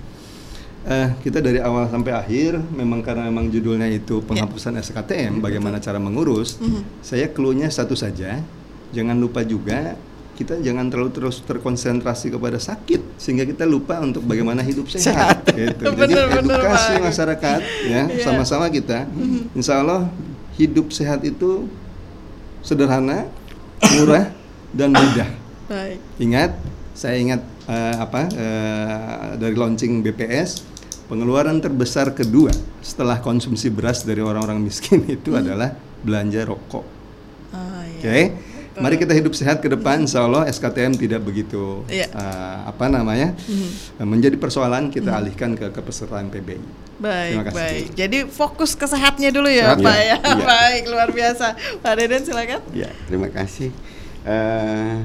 eh, 0.85 1.09
kita 1.21 1.39
dari 1.39 1.59
awal 1.59 1.87
sampai 1.87 2.13
akhir 2.13 2.59
memang 2.73 3.01
karena 3.01 3.27
memang 3.27 3.47
judulnya 3.47 3.87
itu 3.87 4.21
penghapusan 4.21 4.79
SKTM, 4.79 5.39
bagaimana 5.39 5.79
cara 5.79 5.97
mengurus. 5.97 6.59
Mhm. 6.59 7.01
Saya 7.01 7.29
clue-nya 7.29 7.69
satu 7.69 7.95
saja, 7.95 8.43
jangan 8.91 9.17
lupa 9.17 9.43
juga 9.43 9.95
kita 10.33 10.59
jangan 10.59 10.89
terlalu 10.89 11.13
terus 11.13 11.45
terkonsentrasi 11.45 12.33
kepada 12.33 12.57
sakit 12.57 13.21
sehingga 13.21 13.45
kita 13.45 13.63
lupa 13.63 14.01
untuk 14.01 14.25
bagaimana 14.25 14.65
hidup 14.65 14.89
sehat. 14.89 15.45
Gitu. 15.45 15.85
Jadi 15.93 15.95
Bener, 16.17 16.25
bener, 16.33 16.57
edukasi 16.57 16.95
Pak. 16.97 17.03
masyarakat 17.05 17.61
ya 17.85 18.03
Iya. 18.09 18.25
sama-sama 18.25 18.67
kita, 18.73 19.07
insya 19.53 19.85
Allah 19.85 20.09
hidup 20.57 20.89
sehat 20.89 21.21
itu 21.23 21.69
sederhana, 22.65 23.29
murah 23.93 24.33
dan 24.79 24.97
mudah. 24.97 25.29
Baik. 25.69 26.01
Ingat, 26.17 26.51
saya 26.93 27.17
ingat 27.21 27.41
eh, 27.69 27.95
apa 28.01 28.21
eh, 28.33 29.29
dari 29.37 29.55
launching 29.55 30.01
BPS 30.01 30.65
pengeluaran 31.13 31.61
terbesar 31.61 32.17
kedua 32.17 32.49
setelah 32.81 33.21
konsumsi 33.21 33.69
beras 33.69 34.01
dari 34.01 34.25
orang-orang 34.25 34.65
miskin 34.65 35.05
itu 35.21 35.37
adalah 35.37 35.77
belanja 36.01 36.41
rokok. 36.49 36.85
Ah, 37.53 37.85
Oke, 37.85 38.33
iya. 38.33 38.81
mari 38.81 38.97
kita 38.97 39.13
hidup 39.13 39.37
sehat 39.37 39.61
ke 39.61 39.69
depan. 39.69 40.09
Insya 40.09 40.25
Allah 40.25 40.49
SKTM 40.49 40.97
tidak 40.97 41.21
begitu 41.21 41.85
Iya. 41.93 42.09
eh, 42.09 42.59
apa 42.65 42.89
namanya 42.89 43.37
eh, 43.45 44.09
menjadi 44.09 44.41
persoalan 44.41 44.89
kita 44.89 45.13
alihkan 45.13 45.53
ke 45.53 45.69
kepesertaan 45.69 46.33
PBI. 46.33 46.65
Baik, 46.97 47.29
Terima 47.29 47.45
kasih. 47.45 47.57
baik. 47.61 47.87
Jadi 47.93 48.19
fokus 48.33 48.73
ke 48.73 48.89
sehatnya 48.89 49.29
dulu 49.29 49.53
ya, 49.53 49.77
Sehat, 49.77 49.85
Pak 49.85 49.97
iya. 50.01 50.07
ya. 50.09 50.17
Iya. 50.17 50.45
Baik, 50.57 50.83
luar 50.89 51.09
biasa. 51.13 51.47
Pak 51.85 51.93
Deden 52.01 52.23
silakan. 52.25 52.61
Ya, 52.73 52.89
terima 53.05 53.29
kasih. 53.29 53.69
Eh, 54.25 54.97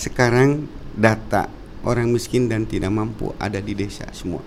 sekarang 0.00 0.64
data 0.96 1.50
orang 1.84 2.08
miskin 2.08 2.48
dan 2.48 2.64
tidak 2.64 2.88
mampu 2.88 3.34
ada 3.36 3.58
di 3.60 3.74
desa 3.76 4.06
semua. 4.16 4.40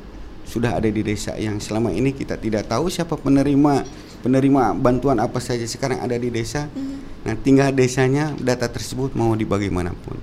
Sudah 0.46 0.78
ada 0.78 0.88
di 0.88 1.02
desa 1.02 1.34
yang 1.36 1.58
selama 1.58 1.90
ini 1.90 2.14
kita 2.14 2.38
tidak 2.38 2.70
tahu 2.70 2.88
siapa 2.88 3.18
penerima 3.18 3.82
penerima 4.26 4.74
bantuan 4.74 5.22
apa 5.22 5.38
saja 5.38 5.66
sekarang 5.66 6.02
ada 6.02 6.18
di 6.18 6.34
desa. 6.34 6.70
Nah, 7.26 7.34
tinggal 7.42 7.74
desanya 7.74 8.34
data 8.38 8.70
tersebut 8.70 9.18
mau 9.18 9.34
dibagaimanapun, 9.34 10.18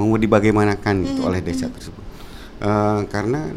mau 0.00 0.12
dibagaimanakan 0.16 0.94
gitu 1.04 1.20
oleh 1.28 1.44
desa 1.44 1.68
tersebut. 1.68 2.04
Eh, 2.58 3.00
karena 3.12 3.52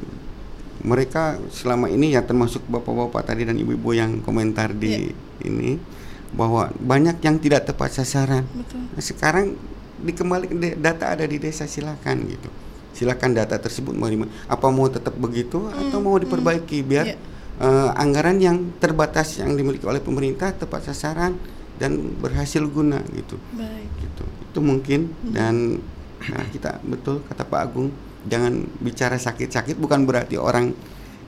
mereka 0.82 1.38
selama 1.54 1.90
ini 1.90 2.14
ya 2.14 2.26
termasuk 2.26 2.66
bapak-bapak 2.68 3.34
tadi 3.34 3.46
dan 3.46 3.58
ibu-ibu 3.58 3.94
yang 3.94 4.20
komentar 4.22 4.74
di 4.74 5.14
ini 5.42 5.78
bahwa 6.32 6.72
banyak 6.80 7.20
yang 7.22 7.38
tidak 7.38 7.68
tepat 7.68 8.02
sasaran. 8.02 8.48
Betul. 8.52 8.88
Nah, 8.92 9.04
sekarang 9.04 9.46
dikembali 10.02 10.80
data 10.80 11.14
ada 11.14 11.26
di 11.28 11.38
desa 11.38 11.68
silakan 11.68 12.26
gitu. 12.28 12.50
Silakan 12.92 13.32
data 13.32 13.56
tersebut 13.56 13.92
mau 13.92 14.08
di- 14.08 14.20
apa 14.46 14.68
mau 14.68 14.88
tetap 14.88 15.16
begitu 15.16 15.68
atau 15.68 15.98
mau 15.98 16.16
diperbaiki 16.16 16.82
biar 16.82 17.06
Iya. 17.06 17.18
eh, 17.58 17.90
anggaran 17.96 18.38
yang 18.38 18.58
terbatas 18.78 19.38
yang 19.38 19.54
dimiliki 19.54 19.86
oleh 19.86 20.00
pemerintah 20.00 20.52
tepat 20.52 20.88
sasaran 20.88 21.38
dan 21.78 21.96
berhasil 22.18 22.62
guna 22.64 23.00
gitu. 23.12 23.38
Baik. 23.54 23.90
Gitu. 24.00 24.24
Itu 24.48 24.60
mungkin 24.60 25.00
dan 25.26 25.78
Nah, 26.22 26.46
kita 26.48 26.78
betul 26.84 27.26
kata 27.26 27.42
Pak 27.42 27.60
Agung, 27.60 27.90
jangan 28.30 28.54
bicara 28.78 29.18
sakit-sakit 29.18 29.74
bukan 29.74 30.06
berarti 30.06 30.38
orang 30.38 30.70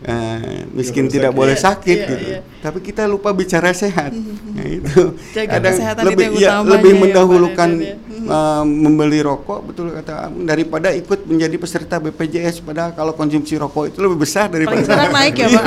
eh, 0.03 0.67
miskin 0.69 1.05
tidak 1.05 1.31
sakit. 1.31 1.39
boleh 1.39 1.55
Iya, 1.55 1.63
sakit 1.63 1.97
iya, 1.97 2.09
gitu. 2.09 2.25
iya. 2.29 2.39
Tapi 2.59 2.79
kita 2.79 3.03
lupa 3.05 3.31
bicara 3.31 3.71
sehat. 3.71 4.11
Nah, 4.53 4.69
itu 4.69 5.17
Jaga 5.33 5.57
kadang 5.57 5.73
kesehatan 5.73 6.01
itu 6.03 6.09
lebih 6.13 6.25
yang 6.29 6.35
ya, 6.37 6.49
utamanya 6.53 6.71
lebih 6.77 6.91
ya, 6.91 6.93
Pak 6.93 7.01
mendahulukan 7.01 7.69
ya. 7.73 7.95
Eh, 8.23 8.63
membeli 8.63 9.19
rokok 9.19 9.59
betul 9.65 9.85
kata 9.91 10.13
daripada 10.39 10.87
ikut 10.93 11.19
menjadi 11.25 11.55
peserta 11.57 11.97
BPJS 11.97 12.61
padahal 12.61 12.93
kalau 12.93 13.11
konsumsi 13.11 13.57
rokok 13.57 13.89
itu 13.89 13.97
lebih 13.97 14.21
besar 14.21 14.47
daripada 14.47 14.77
Paling 14.77 14.85
sekarang 14.85 15.09
naik 15.11 15.33
ya, 15.35 15.47
Pak. 15.57 15.65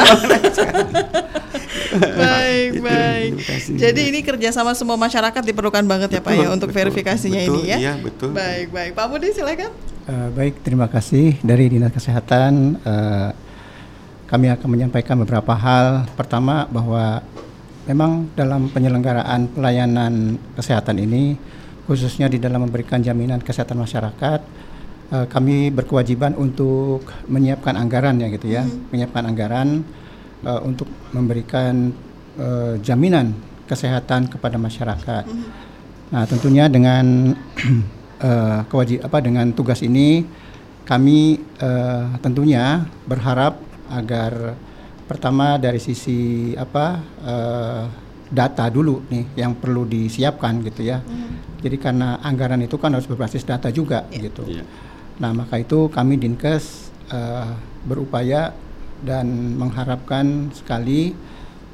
baik, 1.96 2.68
Itu, 2.70 2.82
baik. 2.82 3.30
terima 3.32 3.44
kasih. 3.44 3.72
Jadi 3.74 4.00
ini 4.06 4.20
kerjasama 4.22 4.72
semua 4.72 4.96
masyarakat 4.96 5.42
diperlukan 5.42 5.82
banget 5.82 6.08
ya 6.12 6.20
Pak 6.20 6.32
ya 6.32 6.38
Betul, 6.40 6.54
untuk 6.54 6.68
betul, 6.70 6.78
verifikasinya 6.78 7.40
betul, 7.42 7.54
ini 7.58 7.62
ya. 7.66 7.76
iya, 7.78 7.92
betul. 7.96 8.30
Baik, 8.32 8.66
baik. 8.70 8.90
Pak 8.94 9.06
Budi 9.08 9.28
silakan. 9.32 9.70
Eh, 10.06 10.28
baik, 10.30 10.54
terima 10.62 10.86
kasih 10.86 11.42
dari 11.42 11.66
Dinas 11.66 11.90
Kesehatan. 11.90 12.78
eh, 12.78 13.30
kami 14.26 14.50
akan 14.50 14.68
menyampaikan 14.68 15.16
beberapa 15.22 15.54
hal. 15.54 16.06
Pertama 16.18 16.66
bahwa 16.66 17.22
memang 17.86 18.26
dalam 18.34 18.66
penyelenggaraan 18.70 19.50
pelayanan 19.54 20.36
kesehatan 20.58 20.98
ini, 20.98 21.38
khususnya 21.86 22.26
di 22.26 22.42
dalam 22.42 22.66
memberikan 22.66 22.98
jaminan 22.98 23.38
kesehatan 23.38 23.78
masyarakat, 23.78 24.40
eh, 25.14 25.26
kami 25.30 25.70
berkewajiban 25.70 26.34
untuk 26.34 27.06
menyiapkan 27.30 27.78
anggaran 27.78 28.18
ya 28.18 28.28
gitu 28.34 28.46
ya, 28.50 28.66
menyiapkan 28.90 29.22
anggaran 29.22 29.86
eh, 30.42 30.60
untuk 30.66 30.90
memberikan 31.14 31.94
eh, 32.34 32.74
jaminan 32.82 33.30
kesehatan 33.70 34.26
kepada 34.26 34.58
masyarakat. 34.58 35.24
Nah, 36.06 36.22
tentunya 36.26 36.70
dengan 36.70 37.34
eh, 38.26 38.58
kewajib 38.70 39.02
apa 39.06 39.18
dengan 39.22 39.50
tugas 39.54 39.82
ini 39.82 40.22
kami 40.86 41.42
eh, 41.58 42.04
tentunya 42.22 42.86
berharap 43.10 43.58
agar 43.90 44.54
pertama 45.06 45.54
dari 45.56 45.78
sisi 45.78 46.50
apa 46.58 46.86
eh, 47.22 47.82
data 48.26 48.66
dulu 48.66 49.06
nih 49.06 49.38
yang 49.38 49.54
perlu 49.54 49.86
disiapkan 49.86 50.58
gitu 50.66 50.82
ya. 50.82 50.98
Jadi 51.62 51.76
karena 51.78 52.18
anggaran 52.22 52.62
itu 52.62 52.76
kan 52.78 52.94
harus 52.94 53.06
berbasis 53.06 53.46
data 53.46 53.70
juga 53.70 54.06
gitu. 54.10 54.46
Iya. 54.46 54.62
Nah, 55.16 55.32
maka 55.32 55.56
itu 55.56 55.88
kami 55.88 56.20
Dinkes 56.20 56.92
eh, 57.10 57.50
berupaya 57.86 58.52
dan 59.00 59.56
mengharapkan 59.56 60.50
sekali 60.52 61.14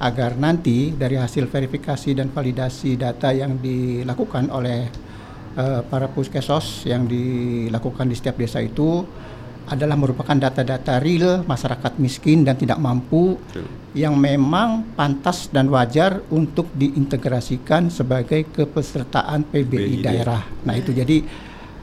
agar 0.02 0.34
nanti 0.34 0.90
dari 0.90 1.14
hasil 1.14 1.46
verifikasi 1.46 2.18
dan 2.18 2.34
validasi 2.34 2.98
data 2.98 3.30
yang 3.30 3.62
dilakukan 3.62 4.50
oleh 4.50 4.90
eh, 5.56 5.80
para 5.86 6.10
puskesos 6.10 6.84
yang 6.84 7.06
dilakukan 7.06 8.10
di 8.10 8.14
setiap 8.18 8.36
desa 8.38 8.58
itu 8.58 9.06
adalah 9.66 9.94
merupakan 9.94 10.34
data-data 10.34 10.98
real 10.98 11.42
masyarakat 11.42 11.92
miskin 11.96 12.42
dan 12.42 12.54
tidak 12.54 12.76
mampu 12.76 13.36
yang 13.92 14.14
memang 14.14 14.88
pantas 14.92 15.46
dan 15.46 15.68
wajar 15.68 16.24
untuk 16.28 16.72
diintegrasikan 16.72 17.88
sebagai 17.88 18.48
kepesertaan 18.48 19.44
PBI 19.44 19.68
PBI 19.68 19.96
daerah. 20.00 20.42
Nah, 20.62 20.74
itu 20.74 20.90
jadi 20.90 21.20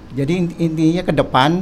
jadi 0.09 0.33
int- 0.35 0.57
intinya 0.57 1.03
ke 1.03 1.13
depan 1.13 1.61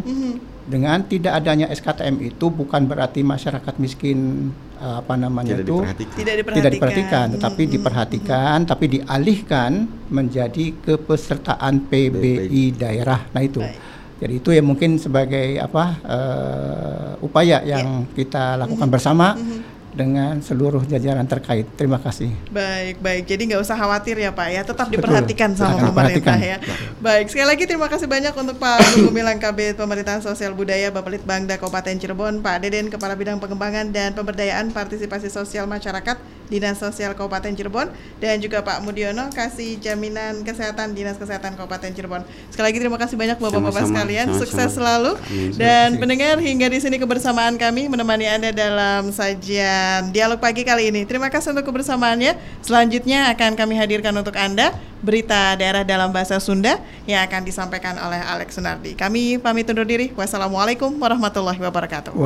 dengan 0.63 0.99
tidak 1.01 1.33
adanya 1.33 1.67
SKTM 1.67 2.19
itu 2.25 2.47
bukan 2.47 2.83
berarti 2.83 3.23
masyarakat 3.23 3.75
miskin 3.77 4.51
eh, 4.77 4.95
apa 4.99 5.15
namanya 5.15 5.55
Tidak 5.55 5.63
itu 5.63 5.75
diperhatikan. 5.77 6.15
Tidak 6.15 6.35
diperhatikan. 6.35 6.55
tidak 6.55 6.71
diperhatikan, 6.71 7.25
tetapi 7.29 7.55
Hmm, 7.57 7.67
hmm, 7.67 7.75
diperhatikan, 7.75 8.57
tapi 8.63 8.85
dialihkan 8.89 9.71
menjadi 10.07 10.65
kepesertaan 10.77 11.87
PBI 11.87 12.63
daerah. 12.73 13.19
Nah 13.31 13.41
itu, 13.41 13.59
Baik. 13.59 13.79
Jadi 14.17 14.33
itu 14.41 14.49
ya 14.49 14.65
mungkin 14.65 14.97
sebagai 14.97 15.61
apa 15.61 15.83
eh, 16.01 17.11
upaya 17.21 17.61
yang 17.61 18.09
kita 18.17 18.57
lakukan 18.57 18.89
bersama 18.89 19.37
dengan 19.97 20.37
seluruh 20.45 20.85
jajaran 20.85 21.25
terkait. 21.25 21.65
Terima 21.73 21.97
kasih. 21.97 22.29
Baik, 22.53 23.01
baik. 23.01 23.25
Jadi 23.25 23.41
nggak 23.49 23.61
usah 23.65 23.73
khawatir 23.73 24.21
ya 24.21 24.29
Pak 24.29 24.47
ya, 24.53 24.61
tetap 24.61 24.87
Betul. 24.87 25.01
diperhatikan 25.01 25.57
sama 25.57 25.73
Akan 25.81 25.89
pemerintah 25.89 26.37
ya. 26.37 26.57
Baik, 27.01 27.33
sekali 27.33 27.49
lagi 27.49 27.63
terima 27.65 27.89
kasih 27.89 28.05
banyak 28.05 28.33
untuk 28.37 28.61
Pak 28.61 28.77
Gumilang 29.09 29.41
Kabit 29.41 29.73
Pemerintahan 29.73 30.21
Sosial 30.21 30.53
Budaya 30.53 30.93
Bapelit 30.93 31.25
Bangda 31.25 31.57
Kabupaten 31.57 31.97
Cirebon, 31.97 32.45
Pak 32.45 32.61
Deden 32.61 32.93
Kepala 32.93 33.17
Bidang 33.17 33.41
Pengembangan 33.41 33.89
dan 33.89 34.13
Pemberdayaan 34.13 34.69
Partisipasi 34.69 35.33
Sosial 35.33 35.65
Masyarakat 35.65 36.36
Dinas 36.47 36.79
Sosial 36.79 37.13
Kabupaten 37.13 37.51
Cirebon 37.53 37.91
dan 38.23 38.39
juga 38.39 38.63
Pak 38.63 38.83
Mudiono 38.83 39.27
Kasih 39.31 39.77
Jaminan 39.83 40.41
Kesehatan 40.47 40.95
Dinas 40.95 41.19
Kesehatan 41.19 41.59
Kabupaten 41.59 41.91
Cirebon. 41.91 42.23
Sekali 42.49 42.65
lagi 42.71 42.79
terima 42.79 42.97
kasih 42.99 43.15
banyak 43.19 43.37
Bapak-bapak 43.37 43.83
sekalian, 43.87 44.25
sama-sama. 44.31 44.41
sukses 44.41 44.69
selalu. 44.73 45.11
Amin. 45.19 45.51
Dan 45.59 45.87
pendengar 46.01 46.35
hingga 46.41 46.67
di 46.71 46.79
sini 46.81 46.95
kebersamaan 46.97 47.59
kami 47.59 47.91
menemani 47.91 48.25
Anda 48.25 48.49
dalam 48.55 49.11
sajian 49.13 50.09
dialog 50.15 50.39
pagi 50.41 50.65
kali 50.65 50.89
ini. 50.89 51.05
Terima 51.05 51.27
kasih 51.29 51.53
untuk 51.53 51.69
kebersamaannya. 51.69 52.63
Selanjutnya 52.65 53.29
akan 53.35 53.53
kami 53.53 53.77
hadirkan 53.77 54.15
untuk 54.17 54.33
Anda 54.33 54.73
berita 54.97 55.53
daerah 55.53 55.85
dalam 55.85 56.09
bahasa 56.09 56.41
Sunda 56.41 56.81
yang 57.05 57.21
akan 57.29 57.45
disampaikan 57.45 57.93
oleh 58.01 58.17
Alex 58.17 58.57
Sunardi. 58.57 58.97
Kami 58.97 59.37
pamit 59.37 59.69
undur 59.69 59.85
diri. 59.85 60.09
Wassalamualaikum 60.17 60.97
warahmatullahi 60.97 61.61
wabarakatuh. 61.61 62.17